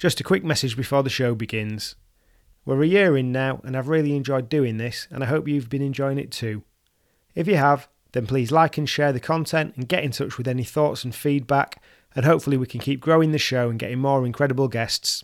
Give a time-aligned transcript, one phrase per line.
[0.00, 1.94] Just a quick message before the show begins.
[2.64, 5.68] We're a year in now, and I've really enjoyed doing this, and I hope you've
[5.68, 6.62] been enjoying it too.
[7.34, 10.48] If you have, then please like and share the content and get in touch with
[10.48, 11.82] any thoughts and feedback,
[12.16, 15.22] and hopefully we can keep growing the show and getting more incredible guests.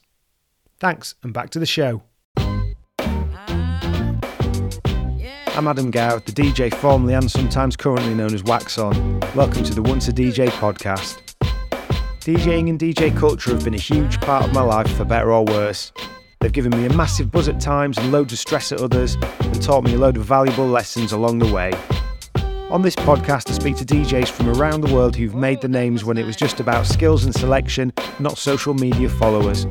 [0.78, 2.02] Thanks, and back to the show.
[5.56, 9.20] I'm Adam Gow, the DJ formerly and sometimes currently known as Wax On.
[9.34, 11.25] Welcome to the Once a DJ podcast.
[12.26, 15.44] DJing and DJ culture have been a huge part of my life, for better or
[15.44, 15.92] worse.
[16.40, 19.62] They've given me a massive buzz at times and loads of stress at others, and
[19.62, 21.72] taught me a load of valuable lessons along the way.
[22.68, 26.04] On this podcast, I speak to DJs from around the world who've made the names
[26.04, 29.64] when it was just about skills and selection, not social media followers.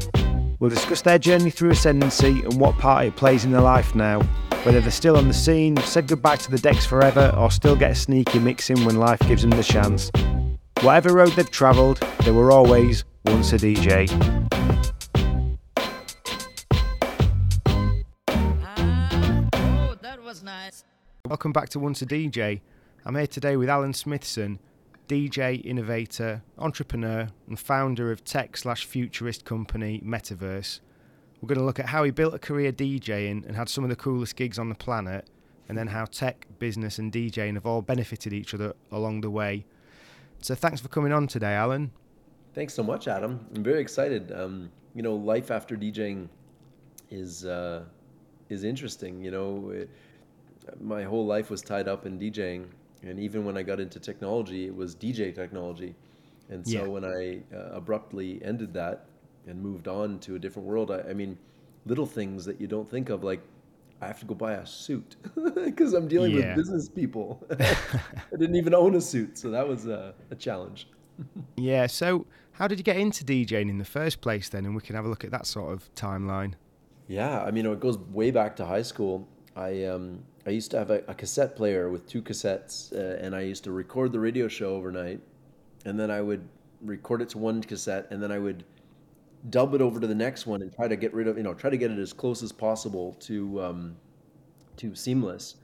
[0.61, 4.21] We'll discuss their journey through ascendancy and what part it plays in their life now,
[4.63, 7.91] whether they're still on the scene, said goodbye to the decks forever, or still get
[7.91, 10.09] a sneaky mix in when life gives them the chance.
[10.81, 14.07] Whatever road they've travelled, they were always once a DJ.
[19.53, 19.95] Oh,
[20.43, 20.83] nice.
[21.25, 22.61] Welcome back to Once a DJ.
[23.03, 24.59] I'm here today with Alan Smithson,
[25.07, 30.81] DJ, innovator, entrepreneur, and founder of tech slash futurist company MetaVRse.
[31.41, 33.89] We're going to look at how he built a career DJing and had some of
[33.89, 35.29] the coolest gigs on the planet,
[35.67, 39.65] and then how tech, business, and DJing have all benefited each other along the way.
[40.41, 41.91] So thanks for coming on today, Alan.
[42.53, 43.45] Thanks so much, Adam.
[43.55, 44.31] I'm very excited.
[44.31, 46.29] Um, you know, life after DJing
[47.11, 47.83] is uh,
[48.49, 49.21] is interesting.
[49.23, 49.89] You know, it,
[50.79, 52.65] my whole life was tied up in DJing,
[53.03, 55.95] and even when I got into technology, it was DJ technology.
[56.49, 56.87] And so Yeah.
[56.87, 59.05] when I uh, abruptly ended that
[59.47, 61.37] and moved on to a different world, I, I mean,
[61.85, 63.41] little things that you don't think of, like
[64.05, 65.15] I have to go buy a suit
[65.65, 66.49] because I'm dealing Yeah.
[66.49, 67.43] with business people.
[67.59, 70.87] I didn't even own a suit, so that was a, a challenge.
[71.57, 74.65] Yeah, so how did you get into DJing in the first place then?
[74.65, 76.53] And we can have a look at that sort of timeline.
[77.07, 79.27] Yeah, I mean, it goes way back to high school.
[79.55, 83.35] I um, I used to have a, a cassette player with two cassettes, uh, and
[83.35, 85.21] I used to record the radio show overnight,
[85.85, 86.47] and then I would
[86.81, 88.63] record it to one cassette, and then I would
[89.49, 91.53] dub it over to the next one and try to get rid of, you know,
[91.53, 93.95] try to get it as close as possible to um,
[94.77, 95.55] to seamless,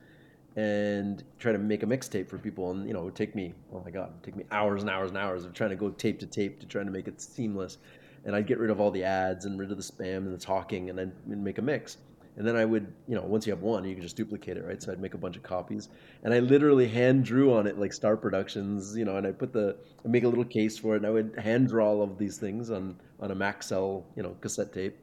[0.55, 2.71] and try to make a mixtape for people.
[2.71, 4.81] And you know, it would take me, oh my god, it would take me hours
[4.81, 7.07] and hours and hours of trying to go tape to tape to try to make
[7.07, 7.77] it seamless.
[8.23, 10.37] And I'd get rid of all the ads and rid of the spam and the
[10.37, 11.97] talking, and then make a mix.
[12.37, 14.65] And then I would, you know, once you have one, you can just duplicate it,
[14.65, 14.81] right?
[14.81, 15.89] So I'd make a bunch of copies,
[16.23, 19.51] and I literally hand drew on it like Star Productions, you know, and I put
[19.51, 19.75] the,
[20.05, 22.37] I make a little case for it, and I would hand draw all of these
[22.37, 24.97] things on on a Maxell, you know, cassette tape.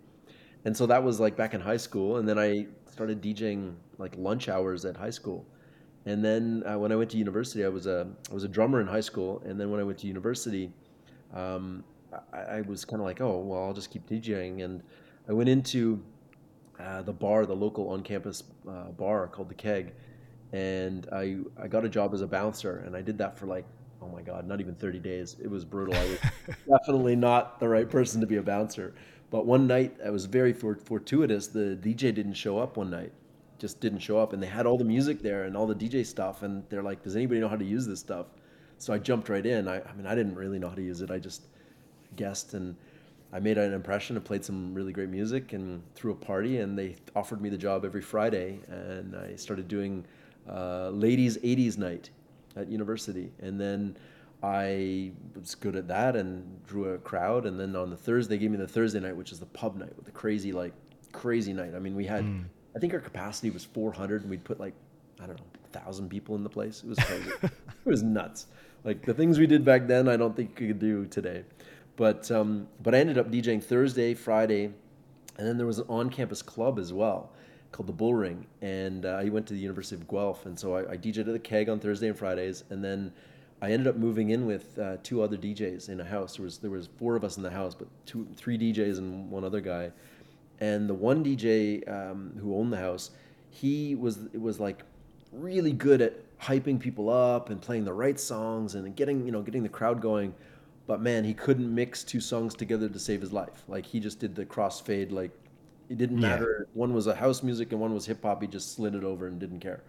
[0.64, 4.16] And so that was like back in high school, and then I started DJing like
[4.16, 5.46] lunch hours at high school.
[6.06, 8.80] And then uh, when I went to university, I was a I was a drummer
[8.80, 10.72] in high school, and then when I went to university,
[11.34, 11.84] um,
[12.32, 14.82] I, I was kind of like, oh well, I'll just keep DJing, and
[15.28, 16.02] I went into
[16.78, 19.92] uh, the bar, the local on-campus uh, bar called the Keg,
[20.52, 23.64] and I I got a job as a bouncer, and I did that for like
[24.02, 25.36] oh my god, not even 30 days.
[25.42, 25.94] It was brutal.
[25.94, 26.18] I was
[26.68, 28.94] definitely not the right person to be a bouncer.
[29.30, 31.48] But one night, I was very fortuitous.
[31.48, 33.12] The DJ didn't show up one night,
[33.58, 36.06] just didn't show up, and they had all the music there and all the DJ
[36.06, 38.26] stuff, and they're like, "Does anybody know how to use this stuff?"
[38.78, 39.68] So I jumped right in.
[39.68, 41.10] I, I mean, I didn't really know how to use it.
[41.10, 41.42] I just
[42.16, 42.74] guessed and
[43.32, 46.78] I made an impression and played some really great music and threw a party and
[46.78, 50.04] they offered me the job every Friday and I started doing
[50.48, 52.08] uh, ladies 80s night
[52.56, 53.30] at university.
[53.40, 53.96] And then
[54.42, 58.40] I was good at that and drew a crowd and then on the Thursday they
[58.40, 60.72] gave me the Thursday night which is the pub night with the crazy like
[61.12, 61.74] crazy night.
[61.76, 62.24] I mean we had
[62.74, 64.74] I think our capacity was 400 and we'd put like
[65.20, 66.82] I don't know a thousand people in the place.
[66.82, 67.30] It was crazy.
[67.86, 68.48] It was nuts.
[68.84, 71.44] Like the things we did back then I don't think you could do today
[71.98, 74.66] but um, but I ended up DJing Thursday, Friday,
[75.36, 77.32] and then there was an on-campus club as well
[77.72, 80.74] called the Bull Ring, and uh, I went to the University of Guelph, and so
[80.74, 83.12] I, I DJed at the Keg on Thursday and Fridays, and then
[83.60, 86.36] I ended up moving in with uh, two other DJs in a house.
[86.36, 89.28] There was there was four of us in the house, but two, three DJs and
[89.28, 89.90] one other guy,
[90.60, 93.10] and the one DJ um, who owned the house,
[93.50, 94.84] he was was like
[95.32, 99.42] really good at hyping people up and playing the right songs and getting you know
[99.42, 100.32] getting the crowd going
[100.88, 103.64] but man he couldn't mix two songs together to save his life.
[103.68, 105.32] Like he just did the crossfade like
[105.90, 106.30] it didn't Yeah.
[106.30, 106.68] matter.
[106.74, 108.42] One was a house music and one was hip hop.
[108.42, 109.82] He just slid it over and didn't care.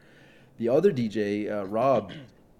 [0.58, 2.14] The other dj uh, rob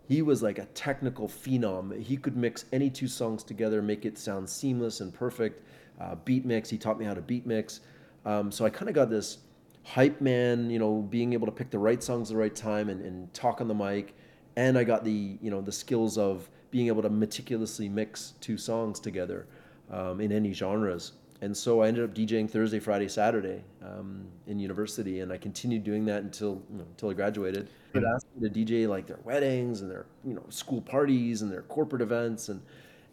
[0.08, 2.00] he was like a technical phenom.
[2.02, 5.64] He could mix any two songs together make it sound seamless and perfect
[6.00, 6.70] uh, beat mix.
[6.70, 7.82] He taught me how to beat mix.
[8.26, 9.40] Um, so i kind of got this
[9.84, 12.90] hype man, you know, being able to pick the right songs at the right time
[12.90, 14.16] and, and talk on the mic.
[14.56, 18.58] And I got the, you know, the skills of being able to meticulously mix two
[18.58, 19.48] songs together
[19.92, 21.14] um, in any genres.
[21.42, 25.84] and so I ended up DJing Thursday, Friday, Saturday um, in university, and I continued
[25.84, 27.70] doing that until you know, until I graduated.
[27.94, 31.52] They asked me to DJ like their weddings and their you know school parties and
[31.52, 32.62] their corporate events, and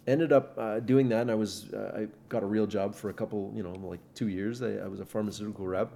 [0.06, 1.22] ended up uh, doing that.
[1.22, 4.00] And I was uh, I got a real job for a couple you know like
[4.14, 4.60] two years.
[4.62, 5.92] I, I was a pharmaceutical rep,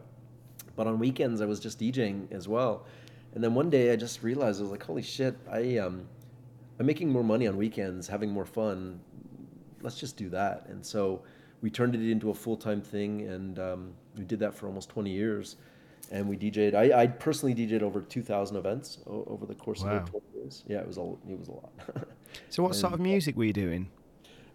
[0.77, 2.87] but on weekends I was just DJing as well.
[3.35, 6.07] And then one day I just realized I was like, holy shit, I um,
[6.81, 9.01] I'm making more money on weekends, having more fun.
[9.83, 10.67] Let's just do that.
[10.71, 11.23] And so
[11.61, 14.89] we turned it into a full time thing, and um, we did that for almost
[14.89, 15.57] 20 years.
[16.11, 16.75] And we DJed.
[16.75, 19.91] I, I personally DJed over 2,000 events o- over the course Wow.
[19.91, 20.65] of about 20 years.
[20.67, 21.71] Yeah, it was a it was a lot.
[22.49, 23.89] So, what sort of music were you doing?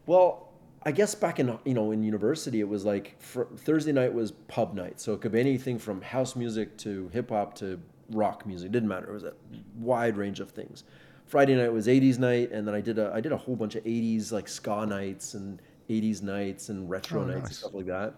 [0.07, 0.50] Well,
[0.83, 4.31] I guess back in you know in university it was like fr- Thursday night was
[4.31, 7.80] pub night, so it could be anything from house music to hip hop to
[8.10, 8.72] rock music.
[8.72, 9.07] didn't matter.
[9.10, 9.33] It was a
[9.77, 10.83] wide range of things.
[11.25, 13.75] Friday night was 80s night, and then I did a I did a whole bunch
[13.75, 17.88] of 80s like ska nights and 80s nights and retro Oh, nights and stuff like
[17.88, 18.16] that.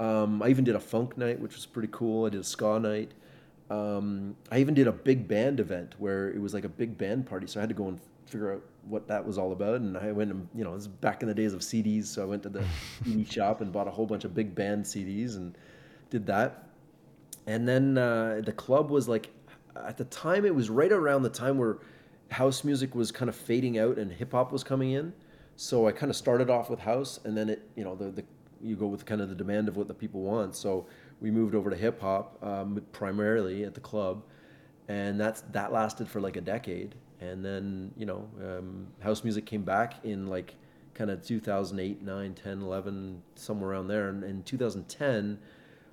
[0.00, 2.26] Um, I even did a funk night, which was pretty cool.
[2.26, 3.12] I did a ska night.
[3.70, 7.26] Um, I even did a big band event where it was like a big band
[7.26, 7.46] party.
[7.46, 9.76] So I had to go and figure out what that was all about.
[9.76, 12.06] And I went and, you know, it was back in the days of CDs.
[12.06, 12.64] So I went to the
[13.04, 15.58] CD shop and bought a whole bunch of big band CDs and
[16.10, 16.68] did that.
[17.46, 19.30] And then uh, the club was like,
[19.76, 21.78] at the time, it was right around the time where
[22.30, 25.12] house music was kind of fading out and hip hop was coming in.
[25.56, 28.24] So I kind of started off with house, and then it, you know, the, the
[28.60, 30.54] you go with kind of the demand of what the people want.
[30.54, 30.86] So
[31.20, 34.22] we moved over to hip hop um, primarily at the club,
[34.86, 36.94] and that's that lasted for like a decade.
[37.20, 40.54] And then you know, um, house music came back in like
[40.94, 44.08] kind of 2008, 9, 10, 11, somewhere around there.
[44.08, 45.38] And in 2010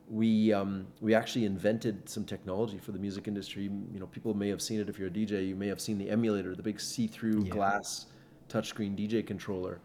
[0.10, 3.64] we um, we actually invented some technology for the music industry.
[3.64, 5.48] You know, people may have seen it if you're a DJ.
[5.48, 7.50] You may have seen the emulator, the big see-through Yeah.
[7.52, 8.06] glass
[8.50, 9.80] touchscreen DJ controller.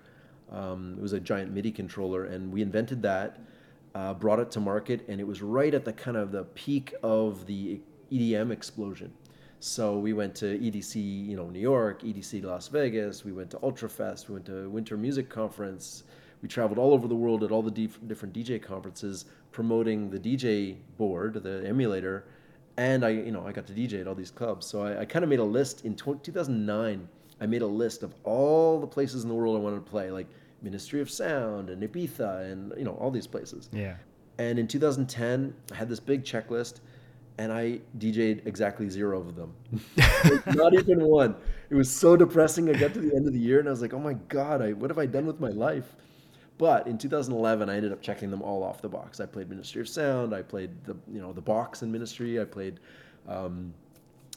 [0.51, 3.39] Um, it was a giant MIDI controller, and we invented that,
[3.95, 6.93] uh, brought it to market, and it was right at the kind of the peak
[7.03, 7.81] of the
[8.11, 9.13] EDM explosion.
[9.61, 13.25] So we went to EDC, you know, New York, EDC Las Vegas.
[13.25, 14.29] We went to Ultrafest.
[14.29, 16.03] We went to Winter Music Conference.
[16.43, 20.19] We traveled all over the world at all the dif- different DJ conferences, promoting the
[20.19, 22.25] DJ board, the emulator,
[22.77, 24.67] and I, you know, I got to DJ at all these clubs.
[24.67, 27.09] So I, I kind of made a list in tw- 2009.
[27.41, 30.11] I made a list of all the places in the world I wanted to play,
[30.11, 30.27] like
[30.63, 33.69] Ministry of Sound and Ibiza, and you know, all these places.
[33.73, 33.97] Yeah.
[34.39, 36.81] And in 2010, I had this big checklist,
[37.39, 39.55] and I DJ'd exactly zero of them.
[40.55, 41.35] Not even one.
[41.69, 42.69] It was so depressing.
[42.69, 44.63] I got to the end of the year, and I was like, "Oh my god,
[44.63, 45.97] I, what have I done with my life?"
[46.61, 49.19] But in 2011, I ended up checking them all off the box.
[49.19, 50.35] I played Ministry of Sound.
[50.35, 52.39] I played the you know the box in Ministry.
[52.39, 52.81] I played.
[53.27, 53.73] Um,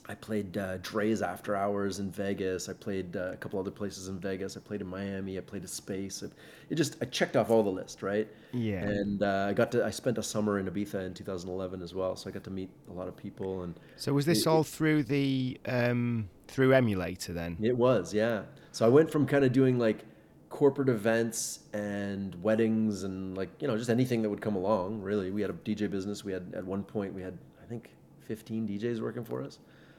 [0.08, 2.68] I played uh, Drai's After Hours in Vegas.
[2.70, 4.56] I played uh, a couple other places in Vegas.
[4.56, 5.38] I played in Miami.
[5.38, 6.24] I played at Space.
[6.24, 6.32] It,
[6.70, 8.28] it just I checked off all the list, right?
[8.54, 8.84] Yeah.
[8.84, 12.16] And uh, I got to I spent a summer in Ibiza in 2011 as well,
[12.16, 14.64] so I got to meet a lot of people, and So was this It- all
[14.64, 17.58] through the um, through emulator then?
[17.62, 18.44] it was yeah.
[18.72, 20.06] So I went from kind of doing like
[20.54, 25.02] corporate events and weddings and like you know just anything that would come along.
[25.02, 26.24] Really, we had a DJ business.
[26.24, 27.90] We had at one point we had I think
[28.28, 29.58] 15 DJs working for us,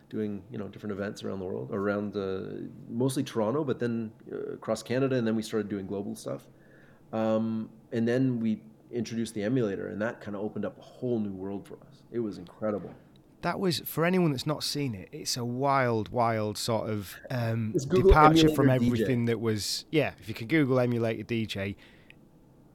[0.08, 4.52] doing you know different events around the world, around uh, mostly Toronto, but then uh,
[4.52, 6.42] across Canada, and then we started doing global stuff.
[7.12, 8.62] Um, and then we
[8.92, 12.02] introduced the emulator, and that kind of opened up a whole new world for us.
[12.12, 12.94] It was incredible.
[13.44, 15.10] That was for anyone that's not seen it.
[15.12, 19.00] It's a wild, wild sort of um, departure from emulator DJ.
[19.02, 19.84] everything that was.
[19.90, 21.76] Yeah, if you could Google emulator DJ,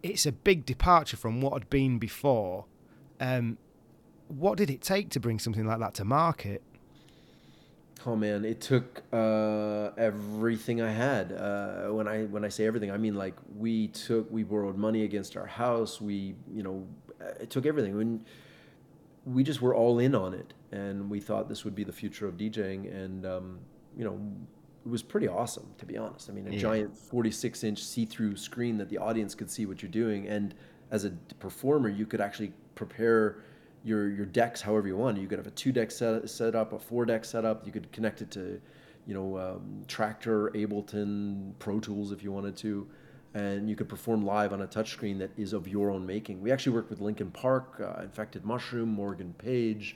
[0.04, 2.66] it's a big departure from what had been before.
[3.20, 3.58] Um,
[4.28, 6.62] what did it take to bring something like that to market?
[8.06, 11.32] Oh man, it took uh, everything I had.
[11.32, 15.04] Uh, when I when I say everything, I mean like we took we borrowed money
[15.04, 16.00] against our house.
[16.00, 16.86] We you know
[17.40, 17.98] it took everything.
[17.98, 18.24] When
[19.26, 22.28] we just were all in on it, and we thought this would be the future
[22.28, 23.60] of DJing, and um,
[23.98, 24.20] you know
[24.86, 26.30] it was pretty awesome to be honest.
[26.30, 26.60] I mean, a Yeah.
[26.60, 30.54] giant 46 inch see through screen that the audience could see what you're doing, and
[30.92, 33.38] as a performer, you could actually prepare
[33.84, 35.18] your your decks however you want.
[35.20, 37.66] You could have a two deck set, set up, a four deck setup.
[37.66, 38.60] You could connect it to,
[39.06, 42.88] you know, um, Traktor, Ableton, Pro Tools if you wanted to,
[43.34, 46.42] and you could perform live on a touchscreen that is of your own making.
[46.42, 49.96] We actually worked with Linkin Park, uh, Infected Mushroom, Morgan Page.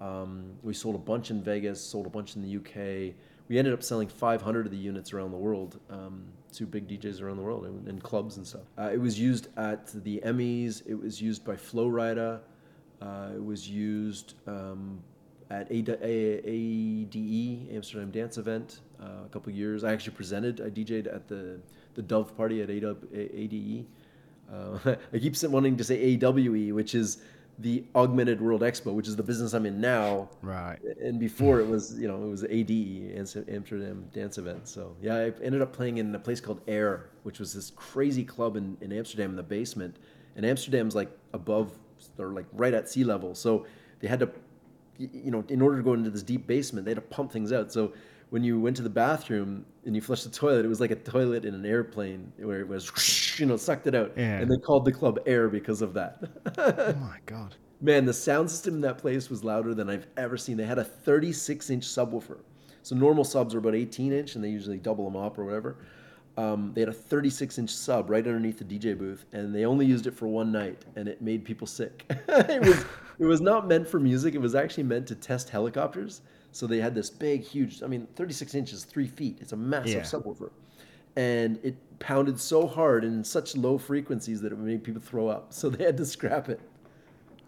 [0.00, 3.14] Um, we sold a bunch in Vegas, sold a bunch in the UK.
[3.48, 6.24] We ended up selling 500 of the units around the world um,
[6.54, 8.62] to big DJs around the world and, and clubs and stuff.
[8.78, 10.82] Uh, it was used at the Emmys.
[10.86, 12.40] It was used by Flo Rida.
[13.02, 15.00] Uh, it was used um,
[15.50, 15.96] at ADE,
[17.74, 19.84] Amsterdam Dance Event, uh, a couple years.
[19.84, 20.60] I actually presented.
[20.60, 21.60] I DJ'd at the
[21.94, 23.86] the Dove Party at ADE.
[24.52, 27.18] Uh, I keep wanting to say AWE, which is
[27.58, 30.28] the Augmented World Expo, which is the business I'm in now.
[30.42, 30.78] Right.
[31.00, 33.16] And before it was, you know, it was ADE,
[33.48, 34.66] Amsterdam Dance Event.
[34.66, 38.24] So yeah, I ended up playing in a place called Air, which was this crazy
[38.24, 39.96] club in, in Amsterdam in the basement.
[40.36, 41.72] And Amsterdam's like above
[42.18, 43.34] or like right at sea level.
[43.34, 43.66] So
[44.00, 44.30] they had to,
[44.98, 47.52] you know, in order to go into this deep basement, they had to pump things
[47.52, 47.72] out.
[47.72, 47.92] So
[48.34, 50.96] when you went to the bathroom and you flushed the toilet, it was like a
[50.96, 52.90] toilet in an airplane where it was,
[53.38, 54.12] you know, sucked it out.
[54.16, 54.40] Yeah.
[54.40, 56.20] And they called the club Air because of that.
[56.58, 57.54] Oh my god.
[57.80, 60.56] Man, the sound system in that place was louder than I've ever seen.
[60.56, 62.38] They had a 36 inch subwoofer.
[62.82, 65.76] So normal subs are about 18 inch and they usually double them up or whatever.
[66.36, 69.86] Um, they had a 36 inch sub right underneath the DJ booth and they only
[69.86, 72.04] used it for one night and it made people sick.
[72.28, 72.84] it, was,
[73.20, 76.22] it was not meant for music, it was actually meant to test helicopters.
[76.54, 79.38] So they had this big, huge, I mean, 36 inches, three feet.
[79.40, 80.00] It's a massive Yeah.
[80.02, 80.50] subwoofer.
[81.16, 85.26] And it pounded so hard and in such low frequencies that it made people throw
[85.26, 85.52] up.
[85.52, 86.60] So they had to scrap it.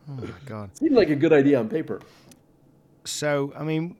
[0.08, 0.76] Oh my god.
[0.76, 2.00] Seemed like a good idea on paper.
[3.04, 3.96] So, I mean,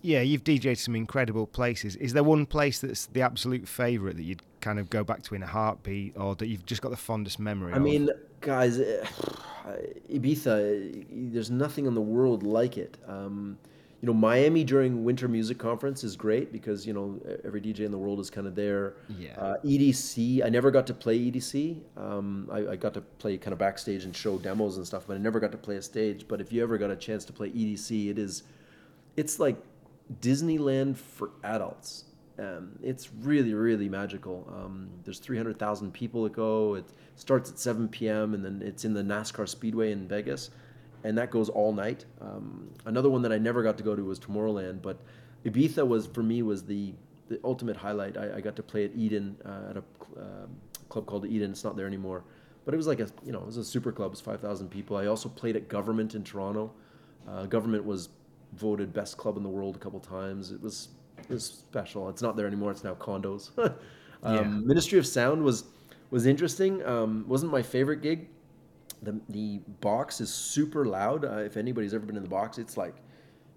[0.00, 1.94] yeah, you've DJed some incredible places.
[1.96, 5.34] Is there one place that's the absolute favourite that you'd kind of go back to
[5.34, 7.74] in a heartbeat, or that you've just got the fondest memory?
[7.74, 7.82] I of?
[7.82, 8.08] mean,
[8.40, 8.78] guys,
[10.10, 12.96] Ibiza, there's nothing in the world like it.
[13.06, 13.58] Um,
[14.00, 17.90] you know, Miami during Winter Music Conference is great because, you know, every DJ in
[17.90, 18.94] the world is kind of there.
[19.18, 19.36] Yeah.
[19.36, 21.80] Uh, EDC, I never got to play EDC.
[21.96, 25.14] Um, I, I got to play kind of backstage and show demos and stuff, but
[25.14, 26.26] I never got to play a stage.
[26.28, 28.44] But if you ever got a chance to play EDC, it is,
[29.16, 29.56] it's like
[30.20, 32.04] Disneyland for adults.
[32.38, 34.46] Um, it's really, really magical.
[34.54, 36.74] Um, there's 300,000 people that go.
[36.74, 36.84] It
[37.16, 38.32] starts at 7 p.m.
[38.34, 40.50] and then it's in the NASCAR Speedway in Vegas,
[41.04, 42.04] and that goes all night.
[42.20, 44.98] Um, another one that I never got to go to was Tomorrowland, but
[45.44, 46.94] Ibiza was for me was the
[47.28, 48.16] the ultimate highlight.
[48.16, 49.82] I, I got to play at Eden uh, at a
[50.20, 50.56] um
[50.88, 51.50] club called Eden.
[51.50, 52.24] It's not there anymore,
[52.64, 54.08] but it was like a you know it was a super club.
[54.08, 54.96] It was 5,000 people.
[54.96, 56.72] I also played at Guvernment in Toronto.
[57.28, 58.08] Uh, Guvernment was
[58.54, 60.50] voted best club in the world a couple times.
[60.52, 60.88] It was
[61.18, 62.08] it was special.
[62.08, 62.70] It's not there anymore.
[62.70, 63.50] It's now condos.
[64.22, 64.42] um, Yeah.
[64.42, 65.64] Ministry of Sound was
[66.10, 66.82] was interesting.
[66.84, 68.28] Um, wasn't my favorite gig.
[69.02, 71.24] The the box is super loud.
[71.24, 72.94] Uh, if anybody's ever been in the box, it's like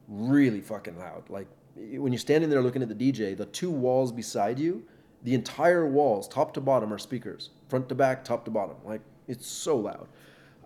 [0.08, 1.30] really fucking loud.
[1.30, 4.84] Like when you're standing there looking at the DJ, the two walls beside you,
[5.24, 8.76] the entire walls, top to bottom, are speakers, front to back, top to bottom.
[8.84, 10.08] Like it's so loud.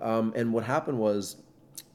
[0.01, 1.37] Um, and what happened was,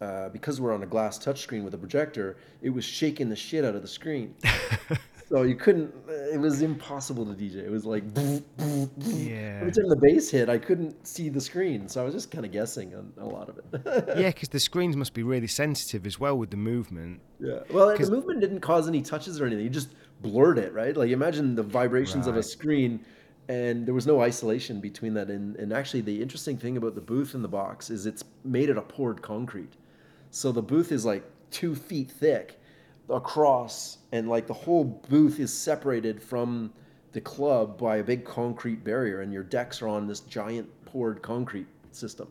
[0.00, 3.64] uh, because we're on a glass touchscreen with a projector, it was shaking the shit
[3.64, 4.35] out of the screen.
[5.28, 5.95] so you couldn't.
[6.09, 7.57] It was impossible to DJ.
[7.57, 8.04] It was like.
[8.99, 9.59] Yeah.
[9.61, 12.45] Every time the bass hit, I couldn't see the screen, so I was just kind
[12.45, 13.64] of guessing on a lot of it.
[14.19, 17.21] yeah, because the screens must be really sensitive as well with the movement.
[17.38, 17.61] Yeah.
[17.71, 19.64] well, the movement didn't cause any touches or anything.
[19.64, 19.90] You just
[20.23, 20.97] blurred it, right?
[20.97, 23.04] Like imagine the vibrations of a screen,
[23.49, 25.28] and there was no isolation between that.
[25.28, 28.71] And, and actually, the interesting thing about the booth in the box is it's made
[28.71, 29.75] out of poured concrete.
[30.31, 32.61] So the booth is like two feet thick
[33.09, 36.73] across, and like the whole booth is separated from
[37.13, 41.21] the club by a big concrete barrier, and your decks are on this giant poured
[41.23, 42.29] concrete system.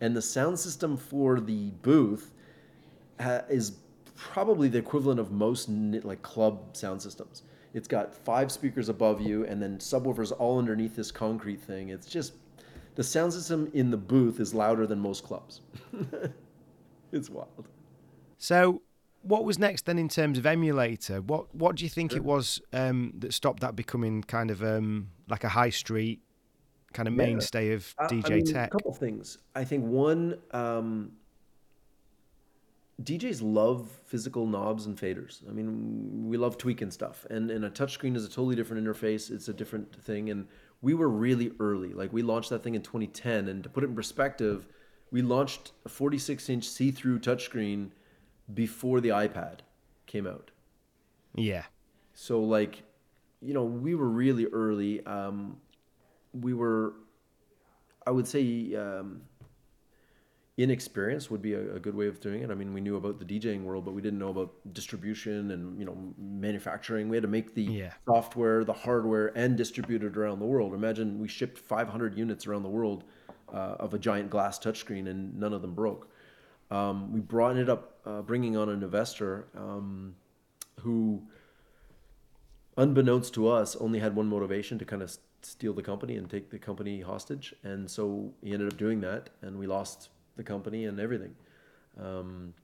[0.00, 2.32] And the sound system for the booth
[3.20, 3.76] ha- is
[4.16, 7.42] probably the equivalent of most like club sound systems.
[7.74, 11.88] It's got five speakers above you and then subwoofers all underneath this concrete thing.
[11.88, 12.34] It's just
[12.94, 15.60] the sound system in the booth is louder than most clubs.
[17.14, 17.68] it's wild.
[18.38, 18.82] So,
[19.22, 21.20] what was next then in terms of emulator?
[21.22, 25.10] What What do you think it was um, that stopped that becoming kind of um,
[25.28, 26.20] like a high street
[26.92, 27.24] kind of Yeah.
[27.24, 28.68] mainstay of DJ I mean, tech?
[28.68, 29.38] A couple of things.
[29.54, 31.12] I think one, um,
[33.02, 35.42] DJs love physical knobs and faders.
[35.48, 39.30] I mean, we love tweaking stuff, and and a touchscreen is a totally different interface.
[39.30, 40.46] It's a different thing, and
[40.80, 41.92] we were really early.
[41.92, 44.68] Like we launched that thing in 2010, and to put it in perspective,
[45.14, 47.90] we launched a 46 inch see-through touchscreen
[48.52, 49.60] before the iPad
[50.06, 50.50] came out.
[51.36, 51.62] Yeah,
[52.14, 52.82] So like,
[53.40, 55.06] you know, we were really early.
[55.06, 55.58] Um,
[56.32, 56.94] we were,
[58.04, 59.22] I would say, um,
[60.56, 62.50] inexperienced would be a, a good way of doing it.
[62.50, 65.78] I mean, we knew about the DJing world, but we didn't know about distribution and
[65.78, 67.08] you know manufacturing.
[67.08, 67.92] We had to make the Yeah.
[68.04, 70.74] software, the hardware, and distribute it around the world.
[70.74, 73.04] Imagine we shipped 500 units around the world
[73.54, 76.10] uh, of a giant glass touchscreen, and none of them broke.
[76.70, 80.16] Um, we brought it up, uh, bringing on an investor um,
[80.80, 81.22] who
[82.76, 86.50] unbeknownst to us, only had one motivation to kind of steal the company and take
[86.50, 87.54] the company hostage.
[87.62, 91.34] And so he ended up doing that, and we lost the company and everything.
[92.00, 92.54] Um,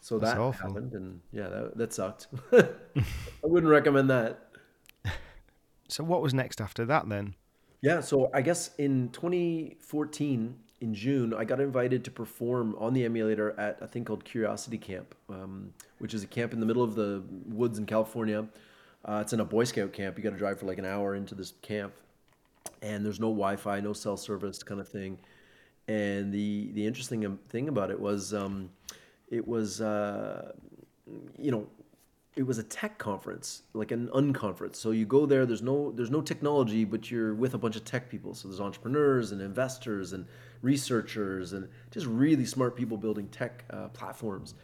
[0.00, 0.68] so That's that awful.
[0.68, 2.28] happened, and yeah, that, that sucked.
[2.52, 2.66] I
[3.42, 4.48] wouldn't recommend that.
[5.88, 7.34] So what was next after that then?
[7.82, 13.04] Yeah, so I guess in 2014, in June, I got invited to perform on the
[13.04, 16.82] emulator at a thing called Curiosity Camp, um, which is a camp in the middle
[16.82, 18.46] of the woods in California.
[19.04, 20.16] Uh, it's in a Boy Scout camp.
[20.16, 21.92] You got to drive for like an hour into this camp,
[22.82, 25.18] and there's no Wi-Fi, no cell service, kind of thing.
[25.88, 28.70] And the the interesting um, thing about it was, um,
[29.28, 30.52] it was, uh,
[31.38, 31.66] you know,
[32.34, 34.76] it was a tech conference, like an unconference.
[34.76, 35.44] So you go there.
[35.44, 38.34] There's no there's no technology, but you're with a bunch of tech people.
[38.34, 40.26] So there's entrepreneurs and investors and
[40.62, 44.54] researchers and just really smart people building tech uh, platforms.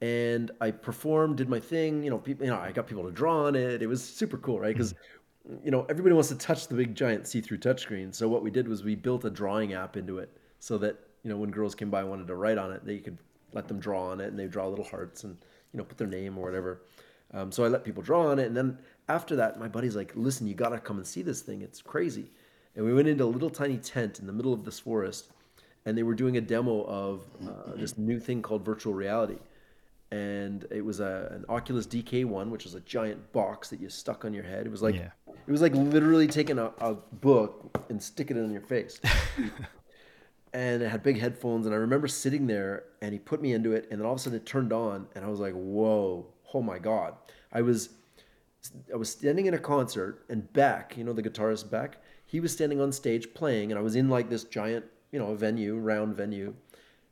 [0.00, 2.02] And I performed, did my thing.
[2.02, 2.46] You know, people.
[2.46, 3.82] You know, I got people to draw on it.
[3.82, 4.74] It was super cool, right?
[4.74, 4.94] Because
[5.62, 8.14] you know everybody wants to touch the big giant see-through touchscreen.
[8.14, 11.28] So what we did was we built a drawing app into it, so that you
[11.28, 13.18] know when girls came by and wanted to write on it, they could
[13.52, 15.36] let them draw on it, and they draw little hearts and
[15.74, 16.80] you know put their name or whatever.
[17.32, 20.12] Um, so I let people draw on it, and then after that, my buddy's like,
[20.16, 21.62] "Listen, you gotta come and see this thing.
[21.62, 22.30] It's crazy."
[22.76, 25.28] And we went into a little tiny tent in the middle of this forest,
[25.84, 29.38] and they were doing a demo of uh, this new thing called virtual reality.
[30.12, 34.24] And it was a, an Oculus DK1, which is a giant box that you stuck
[34.24, 34.66] on your head.
[34.66, 35.10] It was like Yeah.
[35.28, 39.00] it was like literally taking a, a book and sticking it on your face.
[40.52, 43.72] and it had big headphones and i remember sitting there and he put me into
[43.72, 46.26] it and then all of a sudden it turned on and i was like whoa
[46.54, 47.14] oh my god.
[47.52, 47.90] I was
[48.92, 52.52] i was standing in a concert and beck you know the guitarist beck he was
[52.52, 56.14] standing on stage playing and i was in like this giant you know venue round
[56.14, 56.52] venue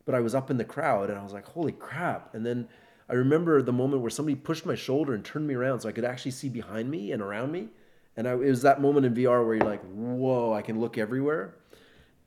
[0.04, 2.34] but i was up in the crowd and i was like holy crap.
[2.34, 2.68] And then
[3.08, 5.92] i remember the moment where somebody pushed my shoulder and turned me around so i
[5.92, 7.68] could actually see behind me and around me.
[8.16, 10.98] And I, it was that moment in vr where you're like whoa i can look
[10.98, 11.54] everywhere.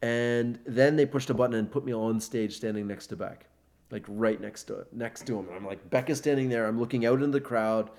[0.01, 3.45] And then they pushed a button and put me on stage standing next to Beck,
[3.91, 5.47] like right next to next to him.
[5.47, 6.65] And I'm like, Beck is standing there.
[6.65, 7.89] I'm looking out into the crowd,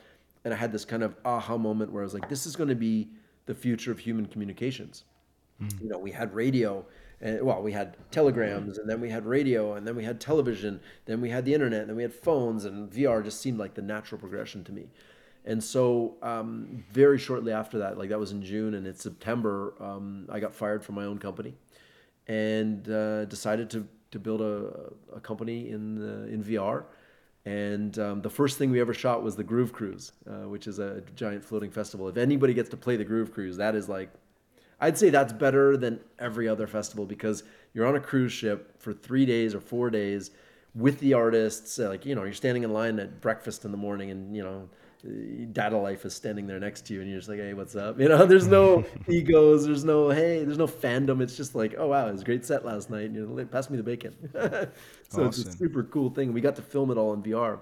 [0.44, 2.68] and I had this kind of aha moment where I was like, this is going
[2.68, 3.08] to be
[3.46, 5.04] the future of human communications.
[5.80, 6.84] You know, we had radio,
[7.20, 10.80] and well, we had telegrams, and then we had radio, and then we had television,
[11.04, 13.74] then we had the internet, and then we had phones, and VR just seemed like
[13.74, 14.88] the natural progression to me.
[15.44, 19.74] And so, um, very shortly after that, like that was in June, and in September,
[19.80, 21.54] um, I got fired from my own company
[22.26, 26.84] and uh, decided to to build a, a company in the, in VR.
[27.44, 30.78] And um, the first thing we ever shot was the Groove Cruise, uh, which is
[30.78, 32.08] a giant floating festival.
[32.08, 34.10] If anybody gets to play the Groove Cruise, that is like,
[34.80, 37.42] I'd say that's better than every other festival because
[37.74, 40.30] you're on a cruise ship for three days or four days
[40.74, 41.78] with the artists.
[41.78, 44.42] uh, Like you know, you're standing in line at breakfast in the morning, and you
[44.42, 44.68] know,
[45.52, 47.98] Dada Life is standing there next to you and you're just like hey what's up?
[48.00, 51.20] You know there's no egos there's no hey there's no fandom.
[51.20, 53.68] It's just like oh wow it was a great set last night you know pass
[53.70, 54.14] me the bacon.
[55.08, 57.60] So it's a super cool thing we got to film it all in vr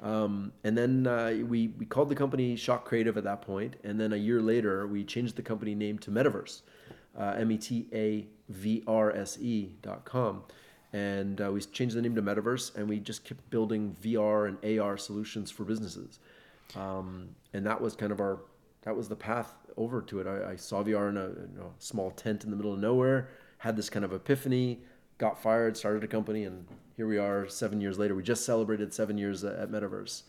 [0.00, 3.98] um, and then uh, we, we called the company shock creative at that point and
[3.98, 6.62] then a year later we changed the company name to MetaVRse
[7.18, 8.28] uh, m-e-t-a-v-r-s-e
[9.42, 10.44] E dot com.
[10.92, 14.80] And uh, we changed the name to MetaVRse and we just kept building vr and
[14.80, 16.20] ar solutions for businesses
[16.76, 18.40] um, and that was kind of our
[18.82, 20.26] that was the path over to it.
[20.26, 23.28] I, I saw VR in a, in a small tent in the middle of nowhere,
[23.58, 24.80] had this kind of epiphany,
[25.18, 28.14] got fired, started a company, and here we are seven years later.
[28.14, 30.22] We just celebrated seven years at MetaVRse.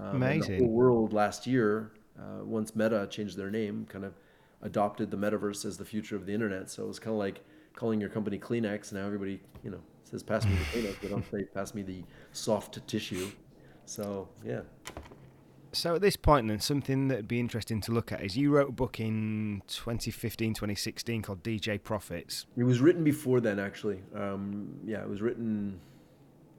[0.00, 0.58] Um, Amazing.
[0.58, 4.14] The whole world last year, uh, once Meta changed their name, kind of
[4.62, 6.70] adopted the metaverse as the future of the internet.
[6.70, 7.40] So it was kind of like
[7.74, 8.92] calling your company Kleenex.
[8.92, 11.00] Now everybody, you know, says pass me the Kleenex.
[11.00, 13.30] They don't say pass me the soft tissue.
[13.84, 14.60] So yeah.
[15.72, 18.68] So at this point, then, something that'd be interesting to look at is you wrote
[18.68, 22.46] a book in 2015, 2016 called DJ Profits.
[22.56, 24.02] It was written before then, actually.
[24.14, 25.80] Um, yeah, it was written,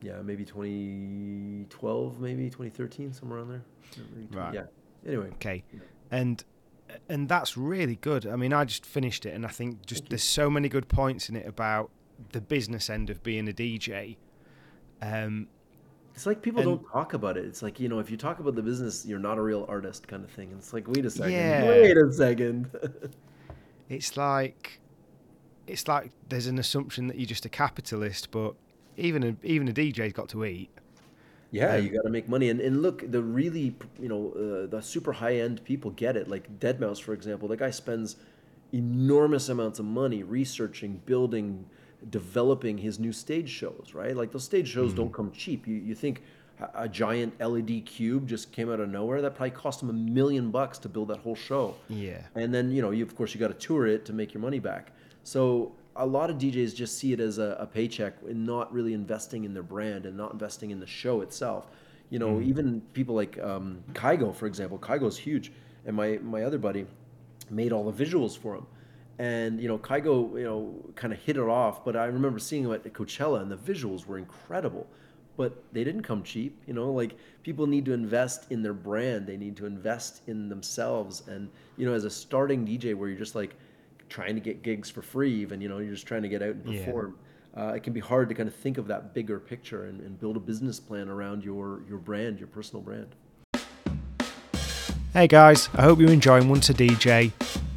[0.02, 3.64] yeah, maybe 2012, maybe 2013, somewhere around there.
[4.16, 4.54] Maybe 20 Right.
[4.56, 4.64] Yeah.
[5.06, 5.30] Anyway.
[5.34, 5.64] Okay,
[6.10, 6.44] and
[7.08, 8.26] and that's really good.
[8.26, 11.30] I mean, I just finished it, and I think just there's so many good points
[11.30, 11.92] in it about
[12.32, 14.18] the business end of being a DJ.
[15.02, 15.48] Um,
[16.14, 17.46] It's like people And- don't talk about it.
[17.46, 20.08] It's like, you know, if you talk about the business, you're not a real artist
[20.08, 20.50] kind of thing.
[20.52, 21.32] And It's like, wait a second.
[21.42, 21.68] Yeah.
[21.68, 22.70] Wait a second.
[23.90, 24.80] it's like
[25.66, 28.54] it's like there's an assumption that you're just a capitalist, but
[28.98, 30.70] even a, even a DJ's got to eat.
[31.52, 34.68] Yeah, Um, you got to make money, and and look, the really you know uh,
[34.68, 36.28] the super high end people get it.
[36.28, 38.18] Like Deadmau5, for example, the guy spends
[38.74, 41.66] enormous amounts of money researching, building,
[42.10, 43.92] developing his new stage shows.
[43.94, 45.68] Right, like those stage shows don't come cheap.
[45.68, 46.24] You you think
[46.76, 49.22] a- giant LED cube just came out of nowhere?
[49.22, 51.76] That probably cost him a million bucks to build that whole show.
[51.90, 52.22] Yeah.
[52.36, 54.42] And then you know, you of course you got to tour it to make your
[54.42, 54.92] money back.
[55.24, 58.94] So a lot of DJs just see it as a, a paycheck and not really
[58.94, 61.68] investing in their brand and not investing in the show itself.
[62.10, 64.78] You know, even people like um, Kygo, for example.
[64.78, 65.52] Kygo's huge,
[65.86, 66.86] and my my other buddy
[67.50, 68.66] made all the visuals for him.
[69.20, 71.86] And you know, Kygo, you know, kind of hit it off.
[71.86, 74.88] But I remember seeing him at Coachella, and the visuals were incredible.
[75.36, 76.62] But they didn't come cheap.
[76.68, 79.26] You know, like people need to invest in their brand.
[79.28, 81.24] They need to invest in themselves.
[81.28, 83.56] And you know, as a starting DJ, where you're just like
[84.10, 86.50] trying to get gigs for free, even you know, you're just trying to get out
[86.56, 86.86] and Yeah.
[86.86, 87.16] perform.
[87.56, 90.20] Uh, it can be hard to kind of think of that bigger picture and, and
[90.20, 93.16] build a business plan around your your brand, your personal brand.
[95.14, 97.32] Hey guys, I hope you're enjoying Once a DJ.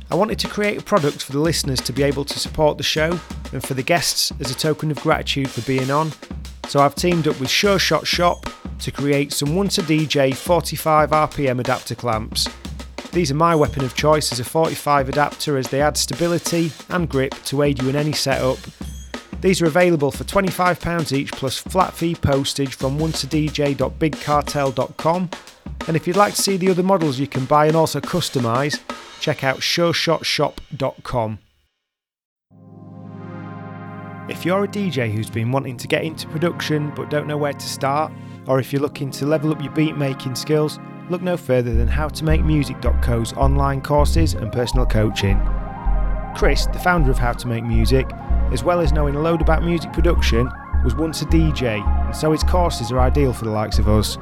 [0.09, 2.85] I wanted to create a product for the listeners to be able to support the
[2.85, 3.19] show
[3.53, 6.13] and for the guests as a token of gratitude for being on.
[6.69, 8.49] So I've teamed up with Sure Shot Shop
[8.81, 12.49] to create some Once a DJ 45 RPM adapter clamps.
[13.13, 17.09] These are my weapon of choice as a 45 adapter as they add stability and
[17.09, 18.59] grip to aid you in any setup.
[19.47, 25.31] These are available for £25 each plus flat fee postage from onceadj.bigcartel.com.
[25.87, 28.81] And if you'd like to see the other models you can buy and also customise,
[29.21, 31.39] check out sureshotshop.com.
[34.29, 37.53] If you're a DJ who's been wanting to get into production but don't know where
[37.53, 38.13] to start,
[38.49, 41.87] or if you're looking to level up your beat making skills, look no further than
[41.87, 45.41] howtomakemusic.co's online courses and personal coaching.
[46.35, 48.11] Chris, the founder of How to Make Music,
[48.53, 50.51] as well as knowing a load about music production,
[50.85, 54.17] was once a DJ, and so his courses are ideal for the likes of us.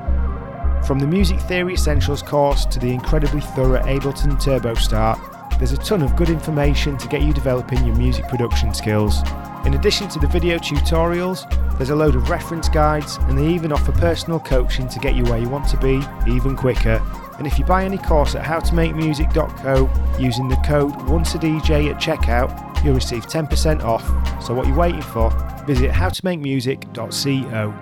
[0.87, 5.19] From the Music Theory Essentials course to the incredibly thorough Ableton Turbo Start,
[5.59, 9.23] there's a ton of good information to get you developing your music production skills.
[9.65, 13.73] In addition to the video tutorials, there's a load of reference guides, and they even
[13.73, 17.01] offer personal coaching to get you where you want to be even quicker.
[17.39, 22.95] And if you buy any course at howtomakemusic.co using the code ONCEADJ at checkout, you'll
[22.95, 24.05] receive 10% off.
[24.45, 25.31] So what are you waiting for?
[25.67, 27.75] Visit howtomakemusic.co.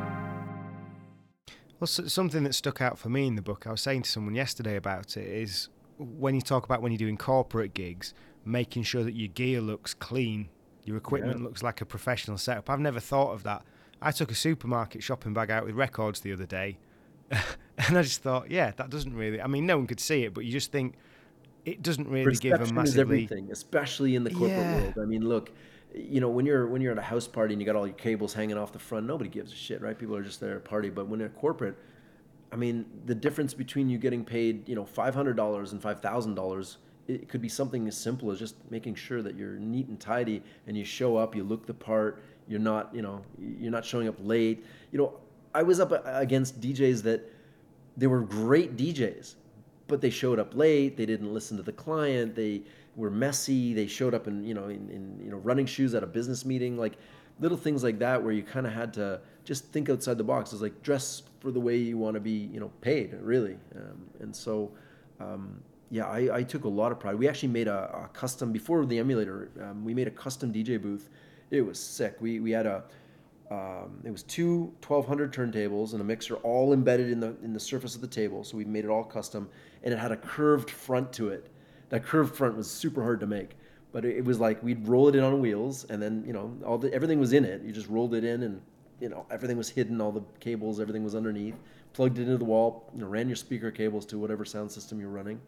[1.81, 4.37] Well, something that stuck out for me in the book, I was saying to someone
[4.37, 9.03] yesterday about it, is when you talk about when you're doing corporate gigs, making sure
[9.03, 10.49] that your gear looks clean,
[10.85, 12.71] your equipment looks like a professional setup.
[12.71, 13.65] I've never thought of that.
[14.01, 16.79] I took a supermarket shopping bag out with records the other day,
[17.31, 19.41] and I just thought, yeah, that doesn't really.
[19.41, 20.95] I mean, no one could see it, but you just think
[21.65, 24.75] it doesn't really give a Perception is everything, especially in the corporate Yeah.
[24.75, 24.95] world.
[25.01, 25.53] I mean, look,
[25.95, 27.97] you know, when you're when you're at a house party and you got all your
[27.97, 29.99] cables hanging off the front, nobody gives a shit, right?
[29.99, 30.91] People are just there at a party.
[30.91, 31.77] But when they're corporate,
[32.51, 36.01] I mean, the difference between you getting paid, you know, five hundred dollars and five
[36.01, 39.89] thousand dollars, it could be something as simple as just making sure that you're neat
[39.89, 43.71] and tidy and you show up, you look the part, you're not, you know, you're
[43.73, 44.65] not showing up late.
[44.93, 45.21] You know,
[45.55, 47.31] I was up against DJs that
[47.97, 49.35] they were great DJs,
[49.93, 50.97] but they showed up late.
[50.97, 52.35] They didn't listen to the client.
[52.35, 52.63] They
[52.97, 53.75] were messy.
[53.75, 56.47] They showed up in you know in, in you know running shoes at a business
[56.47, 56.95] meeting, like
[57.41, 60.55] little things like that, where you kind of had to just think outside the box.
[60.55, 63.59] It's like dress for the way you want to be, you know, paid really.
[63.77, 64.71] Um, and so,
[65.21, 67.17] um, yeah, I, I took a lot of pride.
[67.17, 69.51] We actually made a, a custom before the emulator.
[69.61, 71.11] Um, we made a custom DJ booth.
[71.51, 72.17] It was sick.
[72.19, 72.85] We we had a
[73.53, 77.61] um, it was two 1200 turntables and a mixer all embedded in the in the
[77.61, 79.49] surface of the table so we made it all custom
[79.83, 81.49] and it had a curved front to it.
[81.91, 83.57] That curved front was super hard to make
[83.93, 86.79] but it, was like we'd roll it in on wheels and then you know all
[86.79, 87.63] the everything was in it.
[87.63, 88.61] You just rolled it in and
[89.01, 91.57] you know everything was hidden all the cables everything was underneath.
[91.93, 94.99] Plugged it into the wall you know, ran your speaker cables to whatever sound system
[94.99, 95.41] you're running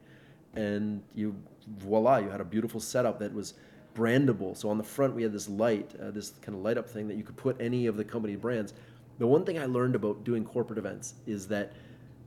[0.56, 1.34] and you
[1.78, 3.54] voila you had a beautiful setup that was
[3.94, 4.56] brandable.
[4.56, 7.08] So on the front we had this light uh, this kind of light up thing
[7.08, 8.74] that you could put any of the company brands.
[9.18, 11.72] The one thing i learned about doing corporate events is that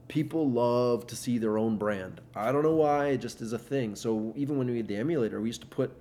[0.08, 2.22] people love to see their own brand.
[2.34, 3.96] I don't know why it just is a thing.
[3.96, 5.92] So even when we had the emulator we used to put